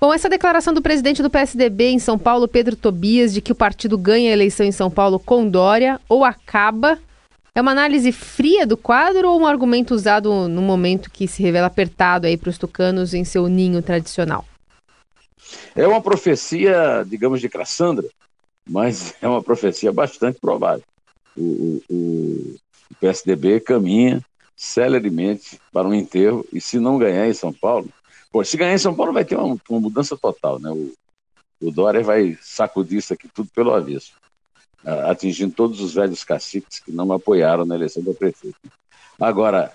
Bom, 0.00 0.12
essa 0.12 0.28
declaração 0.28 0.74
do 0.74 0.82
presidente 0.82 1.22
do 1.22 1.30
PSDB 1.30 1.86
em 1.88 1.98
São 1.98 2.18
Paulo, 2.18 2.46
Pedro 2.46 2.76
Tobias, 2.76 3.32
de 3.32 3.40
que 3.40 3.52
o 3.52 3.54
partido 3.54 3.96
ganha 3.96 4.30
a 4.30 4.32
eleição 4.32 4.64
em 4.64 4.72
São 4.72 4.90
Paulo 4.90 5.18
com 5.18 5.48
Dória 5.48 5.98
ou 6.08 6.24
acaba, 6.24 6.98
é 7.54 7.60
uma 7.62 7.72
análise 7.72 8.12
fria 8.12 8.66
do 8.66 8.76
quadro 8.76 9.30
ou 9.30 9.40
um 9.40 9.46
argumento 9.46 9.94
usado 9.94 10.46
no 10.46 10.60
momento 10.60 11.10
que 11.10 11.26
se 11.26 11.42
revela 11.42 11.68
apertado 11.68 12.26
aí 12.26 12.36
para 12.36 12.50
os 12.50 12.58
tucanos 12.58 13.14
em 13.14 13.24
seu 13.24 13.48
ninho 13.48 13.80
tradicional? 13.80 14.44
É 15.74 15.86
uma 15.86 16.02
profecia, 16.02 17.02
digamos, 17.08 17.40
de 17.40 17.48
Cassandra, 17.48 18.06
mas 18.68 19.14
é 19.22 19.28
uma 19.28 19.42
profecia 19.42 19.92
bastante 19.92 20.38
provável. 20.40 20.84
O, 21.36 21.82
o, 21.90 22.56
o 22.90 22.94
PSDB 23.00 23.60
caminha 23.60 24.24
celeremente 24.56 25.60
para 25.72 25.86
um 25.86 25.94
enterro 25.94 26.46
e 26.52 26.60
se 26.60 26.78
não 26.78 26.98
ganhar 26.98 27.28
em 27.28 27.34
São 27.34 27.52
Paulo, 27.52 27.90
Pô, 28.36 28.44
se 28.44 28.58
ganhar 28.58 28.74
em 28.74 28.78
São 28.78 28.94
Paulo 28.94 29.14
vai 29.14 29.24
ter 29.24 29.34
uma, 29.34 29.56
uma 29.66 29.80
mudança 29.80 30.14
total, 30.14 30.58
né? 30.58 30.70
O, 30.70 30.92
o 31.58 31.70
Dória 31.70 32.02
vai 32.02 32.36
sacudir 32.42 32.98
isso 32.98 33.14
aqui 33.14 33.28
tudo 33.28 33.48
pelo 33.54 33.72
avesso, 33.72 34.12
atingindo 35.08 35.54
todos 35.54 35.80
os 35.80 35.94
velhos 35.94 36.22
caciques 36.22 36.80
que 36.80 36.92
não 36.92 37.10
apoiaram 37.12 37.64
na 37.64 37.74
eleição 37.74 38.02
do 38.02 38.12
prefeito. 38.12 38.58
Agora, 39.18 39.72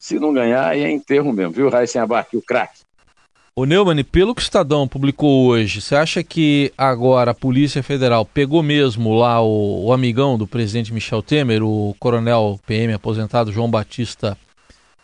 se 0.00 0.18
não 0.18 0.32
ganhar, 0.32 0.66
aí 0.66 0.82
é 0.82 0.90
enterro 0.90 1.32
mesmo, 1.32 1.52
viu, 1.52 1.68
Raíssen 1.68 2.00
Abac, 2.00 2.36
o 2.36 2.42
craque? 2.42 2.80
O 3.54 3.66
Neumann, 3.66 4.02
pelo 4.02 4.34
que 4.34 4.40
o 4.40 4.42
Estadão 4.42 4.88
publicou 4.88 5.46
hoje, 5.46 5.80
você 5.80 5.94
acha 5.94 6.24
que 6.24 6.72
agora 6.76 7.32
a 7.32 7.34
Polícia 7.34 7.82
Federal 7.82 8.24
pegou 8.24 8.62
mesmo 8.62 9.14
lá 9.14 9.42
o, 9.42 9.86
o 9.86 9.92
amigão 9.92 10.38
do 10.38 10.46
presidente 10.46 10.92
Michel 10.92 11.22
Temer, 11.22 11.62
o 11.62 11.94
coronel 11.98 12.58
PM 12.66 12.94
aposentado 12.94 13.52
João 13.52 13.70
Batista 13.70 14.36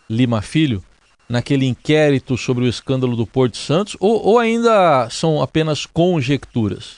Lima 0.09 0.41
Filho? 0.41 0.83
naquele 1.29 1.67
inquérito 1.67 2.37
sobre 2.37 2.65
o 2.65 2.69
escândalo 2.69 3.15
do 3.15 3.27
Porto 3.27 3.57
Santos 3.57 3.97
ou, 4.01 4.25
ou 4.25 4.39
ainda 4.39 5.09
são 5.11 5.43
apenas 5.43 5.85
conjecturas? 5.85 6.97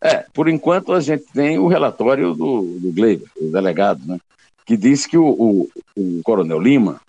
É, 0.00 0.26
por 0.32 0.48
enquanto 0.48 0.92
a 0.92 1.00
gente 1.00 1.24
tem 1.32 1.58
o 1.58 1.66
relatório 1.66 2.34
do, 2.34 2.78
do 2.78 2.92
Gleiber, 2.92 3.26
o 3.40 3.50
delegado, 3.50 4.06
né, 4.06 4.18
que 4.64 4.76
diz 4.76 5.06
que 5.06 5.16
o, 5.16 5.26
o, 5.26 5.68
o, 5.96 6.20
Coronel 6.22 6.60
Lima, 6.60 7.00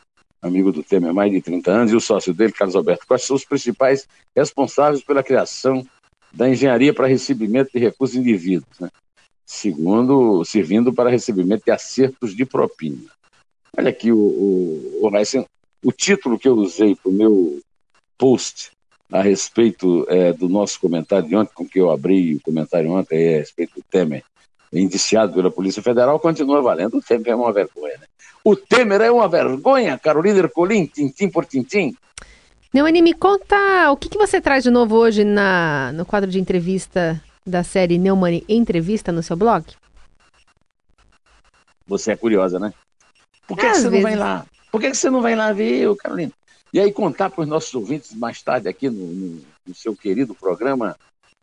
amigo 0.41 0.71
do 0.71 0.83
Temer 0.83 1.11
há 1.11 1.13
mais 1.13 1.31
de 1.31 1.41
30 1.41 1.71
anos, 1.71 1.91
e 1.91 1.95
o 1.95 2.01
sócio 2.01 2.33
dele, 2.33 2.53
Carlos 2.53 2.75
Alberto 2.75 3.05
Costa, 3.07 3.27
são 3.27 3.35
os 3.35 3.45
principais 3.45 4.07
responsáveis 4.35 5.03
pela 5.03 5.23
criação 5.23 5.85
da 6.31 6.49
engenharia 6.49 6.93
para 6.93 7.07
recebimento 7.07 7.71
de 7.73 7.79
recursos 7.79 8.15
indivíduos, 8.15 8.79
né, 8.79 8.89
segundo, 9.45 10.43
servindo 10.45 10.93
para 10.93 11.09
recebimento 11.09 11.65
de 11.65 11.71
acertos 11.71 12.35
de 12.35 12.45
propina. 12.45 13.09
Olha 13.77 13.89
aqui, 13.89 14.11
o, 14.11 14.17
o, 14.17 14.99
o 15.01 15.45
o 15.83 15.91
título 15.91 16.37
que 16.37 16.47
eu 16.47 16.55
usei 16.55 16.95
para 16.95 17.09
o 17.09 17.13
meu 17.13 17.61
post 18.17 18.71
a 19.11 19.21
respeito 19.21 20.05
é, 20.09 20.33
do 20.33 20.47
nosso 20.47 20.79
comentário 20.79 21.27
de 21.27 21.35
ontem, 21.35 21.53
com 21.53 21.67
que 21.67 21.79
eu 21.79 21.89
abri 21.89 22.35
o 22.35 22.41
comentário 22.41 22.91
ontem 22.91 23.17
é, 23.17 23.35
a 23.35 23.39
respeito 23.39 23.75
do 23.75 23.83
Temer, 23.89 24.23
indiciado 24.71 25.33
pela 25.33 25.51
Polícia 25.51 25.81
Federal, 25.81 26.19
continua 26.19 26.61
valendo. 26.61 26.97
O 26.97 27.01
Temer 27.01 27.33
é 27.33 27.35
uma 27.35 27.51
vergonha, 27.51 27.97
né? 27.99 28.05
O 28.43 28.55
Temer 28.55 29.01
é 29.01 29.11
uma 29.11 29.27
vergonha, 29.27 29.97
Carolina 29.97 30.39
Ercolim, 30.39 30.85
tintim 30.85 31.29
por 31.29 31.45
tintim. 31.45 31.95
Neumani, 32.73 33.01
me 33.01 33.13
conta 33.13 33.91
o 33.91 33.97
que, 33.97 34.09
que 34.09 34.17
você 34.17 34.39
traz 34.39 34.63
de 34.63 34.69
novo 34.69 34.95
hoje 34.95 35.23
na, 35.23 35.91
no 35.93 36.05
quadro 36.05 36.29
de 36.29 36.39
entrevista 36.39 37.21
da 37.45 37.63
série 37.63 37.97
Neumani 37.97 38.45
Entrevista 38.47 39.11
no 39.11 39.23
seu 39.23 39.35
blog? 39.35 39.65
Você 41.87 42.11
é 42.11 42.15
curiosa, 42.15 42.59
né? 42.59 42.71
Por 43.47 43.57
que, 43.57 43.65
que 43.65 43.75
você 43.75 43.89
vezes... 43.89 43.93
não 43.93 44.01
vai 44.03 44.15
lá? 44.15 44.45
Por 44.71 44.79
que, 44.79 44.93
você 44.93 45.09
não 45.09 45.21
vai 45.21 45.35
lá 45.35 45.51
ver, 45.51 45.95
Carolina? 45.95 46.31
E 46.71 46.79
aí 46.79 46.91
contar 46.91 47.31
para 47.31 47.41
os 47.41 47.47
nossos 47.47 47.73
ouvintes 47.73 48.13
mais 48.13 48.43
tarde 48.43 48.69
aqui 48.69 48.87
no, 48.87 49.07
no, 49.07 49.41
no, 49.65 49.73
seu 49.73 49.95
querido 49.95 50.35
programa 50.35 50.95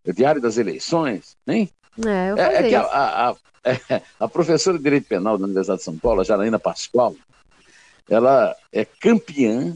Diário 0.05 0.41
das 0.41 0.57
Eleições, 0.57 1.37
hein? 1.49 1.69
É, 2.05 2.31
eu 2.31 2.37
é, 2.37 2.57
é 2.57 2.69
que 2.69 2.75
a, 2.75 2.83
a, 2.83 3.31
a, 3.31 3.37
a, 4.21 4.29
professora 4.29 4.77
de 4.77 4.85
Direito 4.85 5.09
Penal 5.09 5.39
da 5.39 5.45
Universidade 5.45 5.79
de 5.79 5.85
São 5.85 5.97
Paulo, 5.97 6.21
a 6.21 6.25
Janaína 6.25 6.59
Pascoal, 6.59 7.15
ela 8.09 8.55
é 8.73 8.85
campeã 8.85 9.75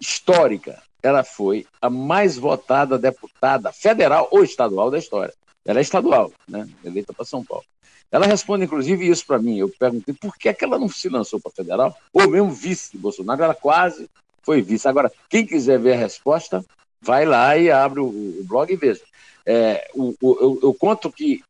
histórica. 0.00 0.82
Ela 1.02 1.22
foi 1.22 1.66
a 1.80 1.88
mais 1.88 2.36
votada 2.36 2.98
deputada 2.98 3.72
federal 3.72 4.28
ou 4.30 4.42
estadual 4.42 4.90
da 4.90 4.98
história. 4.98 5.32
Ela 5.64 5.80
é 5.80 5.82
estadual, 5.82 6.32
né? 6.48 6.68
Eleita 6.84 7.12
para 7.12 7.24
São 7.24 7.44
Paulo. 7.44 7.64
Ela 8.10 8.26
responde, 8.26 8.64
inclusive, 8.64 9.08
isso 9.08 9.26
para 9.26 9.38
mim. 9.38 9.58
Eu 9.58 9.68
perguntei 9.68 10.14
por 10.14 10.36
que, 10.36 10.48
é 10.48 10.54
que 10.54 10.64
ela 10.64 10.78
não 10.78 10.88
se 10.88 11.08
lançou 11.08 11.40
para 11.40 11.52
federal, 11.52 11.96
ou 12.12 12.28
mesmo 12.28 12.50
vice 12.50 12.92
de 12.92 12.98
Bolsonaro. 12.98 13.42
Ela 13.42 13.54
quase 13.54 14.08
foi 14.42 14.62
vice. 14.62 14.86
Agora, 14.86 15.12
quem 15.28 15.44
quiser 15.44 15.78
ver 15.78 15.94
a 15.94 15.96
resposta, 15.96 16.64
vai 17.00 17.24
lá 17.24 17.56
e 17.56 17.70
abre 17.70 18.00
o, 18.00 18.06
o 18.06 18.44
blog 18.44 18.72
e 18.72 18.76
veja. 18.76 19.02
É, 19.44 19.88
o, 19.94 20.14
o, 20.20 20.36
eu, 20.40 20.60
eu, 20.62 20.74
conto 20.74 21.10
que 21.10 21.42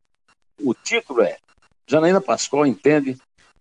o 0.61 0.73
título 0.73 1.21
é 1.21 1.37
Janaína 1.85 2.21
Pascoal 2.21 2.65
entende 2.65 3.15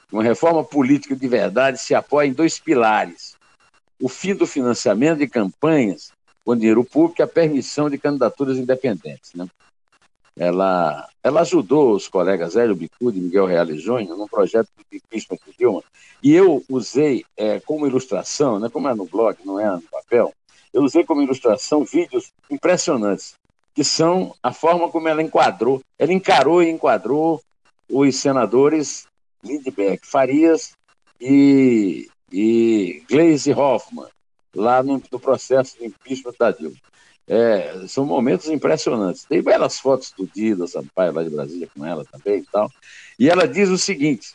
que 0.08 0.14
uma 0.14 0.22
reforma 0.22 0.64
política 0.64 1.14
de 1.14 1.28
verdade 1.28 1.78
se 1.78 1.94
apoia 1.94 2.28
em 2.28 2.32
dois 2.32 2.58
pilares. 2.58 3.36
O 4.00 4.08
fim 4.08 4.34
do 4.34 4.46
financiamento 4.46 5.18
de 5.18 5.28
campanhas 5.28 6.12
com 6.44 6.56
dinheiro 6.56 6.84
público 6.84 7.20
e 7.20 7.24
a 7.24 7.28
permissão 7.28 7.90
de 7.90 7.98
candidaturas 7.98 8.58
independentes. 8.58 9.32
Né? 9.34 9.48
ela, 10.38 11.08
ela 11.22 11.40
ajudou 11.40 11.94
os 11.94 12.08
colegas 12.08 12.56
Hélio 12.56 12.76
Bicudo 12.76 13.16
e 13.16 13.20
Miguel 13.20 13.46
Reale 13.46 13.78
Júnior 13.78 14.18
num 14.18 14.28
projeto 14.28 14.68
de 14.90 14.98
impeachment 14.98 15.38
de 15.46 15.56
Dilma, 15.56 15.82
e 16.22 16.34
eu 16.34 16.62
usei 16.68 17.24
é, 17.36 17.58
como 17.60 17.86
ilustração, 17.86 18.60
né, 18.60 18.68
como 18.68 18.88
é 18.88 18.94
no 18.94 19.06
blog, 19.06 19.38
não 19.44 19.58
é 19.58 19.70
no 19.70 19.82
papel, 19.82 20.32
eu 20.72 20.82
usei 20.82 21.04
como 21.04 21.22
ilustração 21.22 21.84
vídeos 21.84 22.32
impressionantes, 22.50 23.34
que 23.76 23.84
são 23.84 24.34
a 24.42 24.54
forma 24.54 24.88
como 24.88 25.06
ela 25.06 25.22
enquadrou, 25.22 25.82
ela 25.98 26.10
encarou 26.10 26.62
e 26.62 26.70
enquadrou 26.70 27.42
os 27.86 28.16
senadores 28.16 29.06
Lindbergh, 29.44 30.00
Farias 30.02 30.72
e, 31.20 32.08
e 32.32 33.04
Gleisi 33.06 33.52
Hoffmann, 33.52 34.08
lá 34.54 34.82
no, 34.82 35.02
no 35.12 35.20
processo 35.20 35.78
de 35.78 35.84
impeachment 35.84 36.32
da 36.38 36.52
Dilma. 36.52 36.76
É, 37.28 37.86
são 37.86 38.06
momentos 38.06 38.48
impressionantes. 38.48 39.24
Tem 39.24 39.42
belas 39.42 39.78
fotos 39.78 40.10
do 40.16 40.26
Dida 40.26 40.66
Sampaio 40.66 41.12
lá 41.12 41.22
de 41.22 41.28
Brasília 41.28 41.68
com 41.76 41.84
ela 41.84 42.02
também 42.06 42.38
e 42.38 42.46
tal. 42.46 42.72
E 43.18 43.28
ela 43.28 43.46
diz 43.46 43.68
o 43.68 43.76
seguinte: 43.76 44.34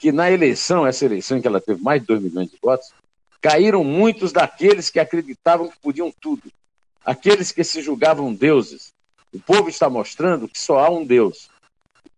que 0.00 0.10
na 0.10 0.28
eleição, 0.32 0.84
essa 0.84 1.04
eleição 1.04 1.38
em 1.38 1.40
que 1.40 1.46
ela 1.46 1.60
teve 1.60 1.80
mais 1.80 2.00
de 2.00 2.08
2 2.08 2.22
milhões 2.22 2.50
de 2.50 2.58
votos, 2.60 2.92
caíram 3.40 3.84
muitos 3.84 4.32
daqueles 4.32 4.90
que 4.90 4.98
acreditavam 4.98 5.68
que 5.68 5.78
podiam 5.80 6.12
tudo, 6.20 6.42
aqueles 7.04 7.52
que 7.52 7.64
se 7.64 7.82
julgavam 7.82 8.32
deuses. 8.34 8.92
O 9.32 9.40
povo 9.40 9.68
está 9.68 9.88
mostrando 9.88 10.48
que 10.48 10.58
só 10.58 10.78
há 10.78 10.90
um 10.90 11.04
Deus. 11.04 11.48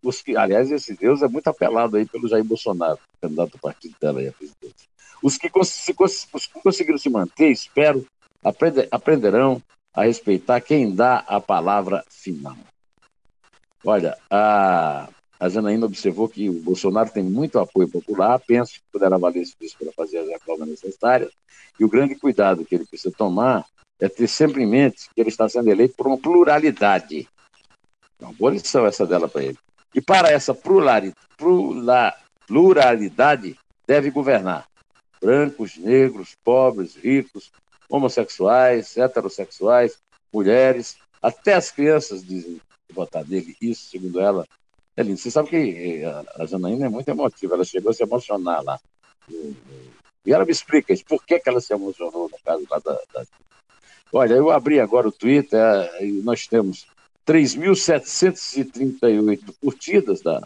Os 0.03 0.20
que, 0.20 0.37
aliás, 0.37 0.70
esse 0.70 0.94
Deus 0.94 1.23
é 1.23 1.29
muito 1.29 1.47
apelado 1.49 1.97
aí 1.97 2.07
pelo 2.07 2.29
Jair 2.29 2.44
Bolsonaro, 2.44 2.99
candidato 3.20 3.53
do 3.53 3.59
partido 3.59 3.94
dela 4.01 4.20
aí 4.20 4.29
a 4.29 4.33
presidente. 4.33 4.88
Os 5.23 5.38
que, 5.38 5.51
se, 5.64 5.94
os 6.33 6.47
que 6.47 6.61
conseguiram 6.61 6.99
se 6.99 7.09
manter, 7.09 7.51
espero, 7.51 8.07
aprenderão 8.90 9.62
a 9.94 10.05
respeitar 10.05 10.61
quem 10.61 10.94
dá 10.94 11.18
a 11.18 11.40
palavra 11.40 12.05
final. 12.11 12.57
Olha, 13.85 14.18
a, 14.29 15.09
A 15.38 15.49
Janaína 15.49 15.87
observou 15.87 16.29
que 16.29 16.49
o 16.49 16.61
Bolsonaro 16.61 17.11
tem 17.11 17.23
muito 17.23 17.59
apoio 17.59 17.88
popular, 17.88 18.40
penso 18.40 18.75
que 18.75 18.83
poderá 18.92 19.18
valer 19.18 19.42
isso 19.42 19.55
para 19.79 19.92
fazer 19.92 20.18
as 20.18 20.29
reformas 20.29 20.68
necessárias, 20.68 21.33
e 21.79 21.85
o 21.85 21.88
grande 21.88 22.14
cuidado 22.14 22.64
que 22.64 22.75
ele 22.75 22.87
precisa 22.87 23.14
tomar 23.16 23.66
é 24.05 24.09
ter 24.09 24.29
sempre 24.29 24.62
em 24.62 24.67
mente 24.67 25.09
que 25.14 25.21
ele 25.21 25.31
está 25.31 25.49
sendo 25.49 25.71
eleito 25.71 25.95
por 25.97 26.07
uma 26.07 26.19
pluralidade. 26.19 27.29
Uma 28.21 28.33
boa 28.33 28.51
lição 28.53 28.87
essa 28.87 29.07
dela 29.07 29.29
para 29.29 29.45
ele. 29.45 29.59
E 29.95 30.01
para 30.01 30.31
essa 30.31 30.55
pluralidade 32.47 33.59
deve 33.87 34.11
governar 34.11 34.67
brancos, 35.21 35.79
negros, 35.79 36.37
pobres, 36.45 36.97
ricos, 36.97 37.51
homossexuais, 37.88 38.95
heterossexuais, 38.99 39.99
mulheres, 40.31 40.99
até 41.23 41.55
as 41.55 41.71
crianças 41.71 42.23
dizem 42.23 42.61
votar 42.93 43.27
nele. 43.27 43.57
Isso, 43.59 43.88
segundo 43.88 44.21
ela, 44.21 44.47
é 44.95 45.03
lindo. 45.03 45.17
Você 45.17 45.31
sabe 45.31 45.49
que 45.49 46.03
eh, 46.03 46.25
a 46.37 46.45
Janaína 46.45 46.87
é 46.87 46.88
muito 46.90 47.09
emotiva, 47.09 47.55
ela 47.55 47.64
chegou 47.64 47.90
a 47.90 47.95
se 47.95 48.03
emocionar 48.03 48.62
lá. 48.62 48.79
E 50.27 50.33
ela 50.33 50.45
me 50.45 50.53
explica 50.53 50.93
isso, 50.93 51.07
por 51.07 51.25
que, 51.25 51.40
que 51.40 51.49
ela 51.49 51.61
se 51.61 51.73
emocionou 51.73 52.29
no 52.29 52.38
caso 52.45 52.67
lá 52.71 52.79
da, 52.79 53.01
da... 53.14 53.25
Olha, 54.16 54.35
eu 54.35 54.53
abri 54.53 54.79
agora 54.79 55.09
o 55.09 55.12
Twitter 55.12 55.61
e 56.00 56.22
nós 56.22 56.46
temos 56.46 56.87
3.738 57.27 59.53
curtidas 59.61 60.20
da, 60.20 60.40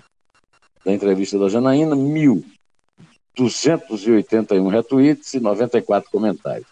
da 0.83 0.91
entrevista 0.91 1.39
da 1.39 1.51
Janaína, 1.51 1.95
1.281 1.95 4.71
retweets 4.71 5.35
e 5.35 5.41
94 5.41 6.11
comentários. 6.11 6.67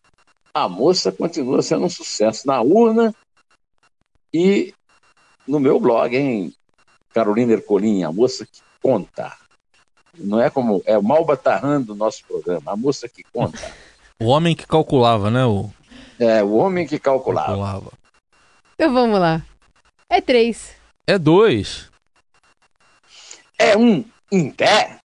A 0.54 0.66
moça 0.70 1.12
continua 1.12 1.60
sendo 1.60 1.84
um 1.84 1.90
sucesso 1.90 2.46
na 2.46 2.62
urna 2.62 3.14
e 4.32 4.72
no 5.46 5.60
meu 5.60 5.78
blog, 5.78 6.16
hein, 6.16 6.50
Carolina 7.12 7.52
Ercolim, 7.52 8.04
a 8.04 8.10
moça 8.10 8.46
que 8.46 8.62
conta. 8.80 9.36
Não 10.16 10.40
é 10.40 10.48
como. 10.48 10.82
É 10.86 10.96
o 10.96 11.02
Malbatarran 11.02 11.82
do 11.82 11.94
nosso 11.94 12.24
programa, 12.24 12.72
a 12.72 12.76
moça 12.76 13.06
que 13.06 13.22
conta. 13.22 13.60
O 14.18 14.28
homem 14.28 14.56
que 14.56 14.66
calculava, 14.66 15.30
né? 15.30 15.44
O... 15.44 15.70
É, 16.18 16.42
o 16.42 16.54
homem 16.54 16.86
que 16.86 16.98
calculava. 16.98 17.46
calculava. 17.48 17.92
Então 18.74 18.92
vamos 18.92 19.18
lá. 19.18 19.42
É 20.08 20.20
três. 20.20 20.74
É 21.06 21.18
dois. 21.18 21.90
É 23.58 23.76
um 23.76 24.04
em 24.30 24.50
pé. 24.50 24.94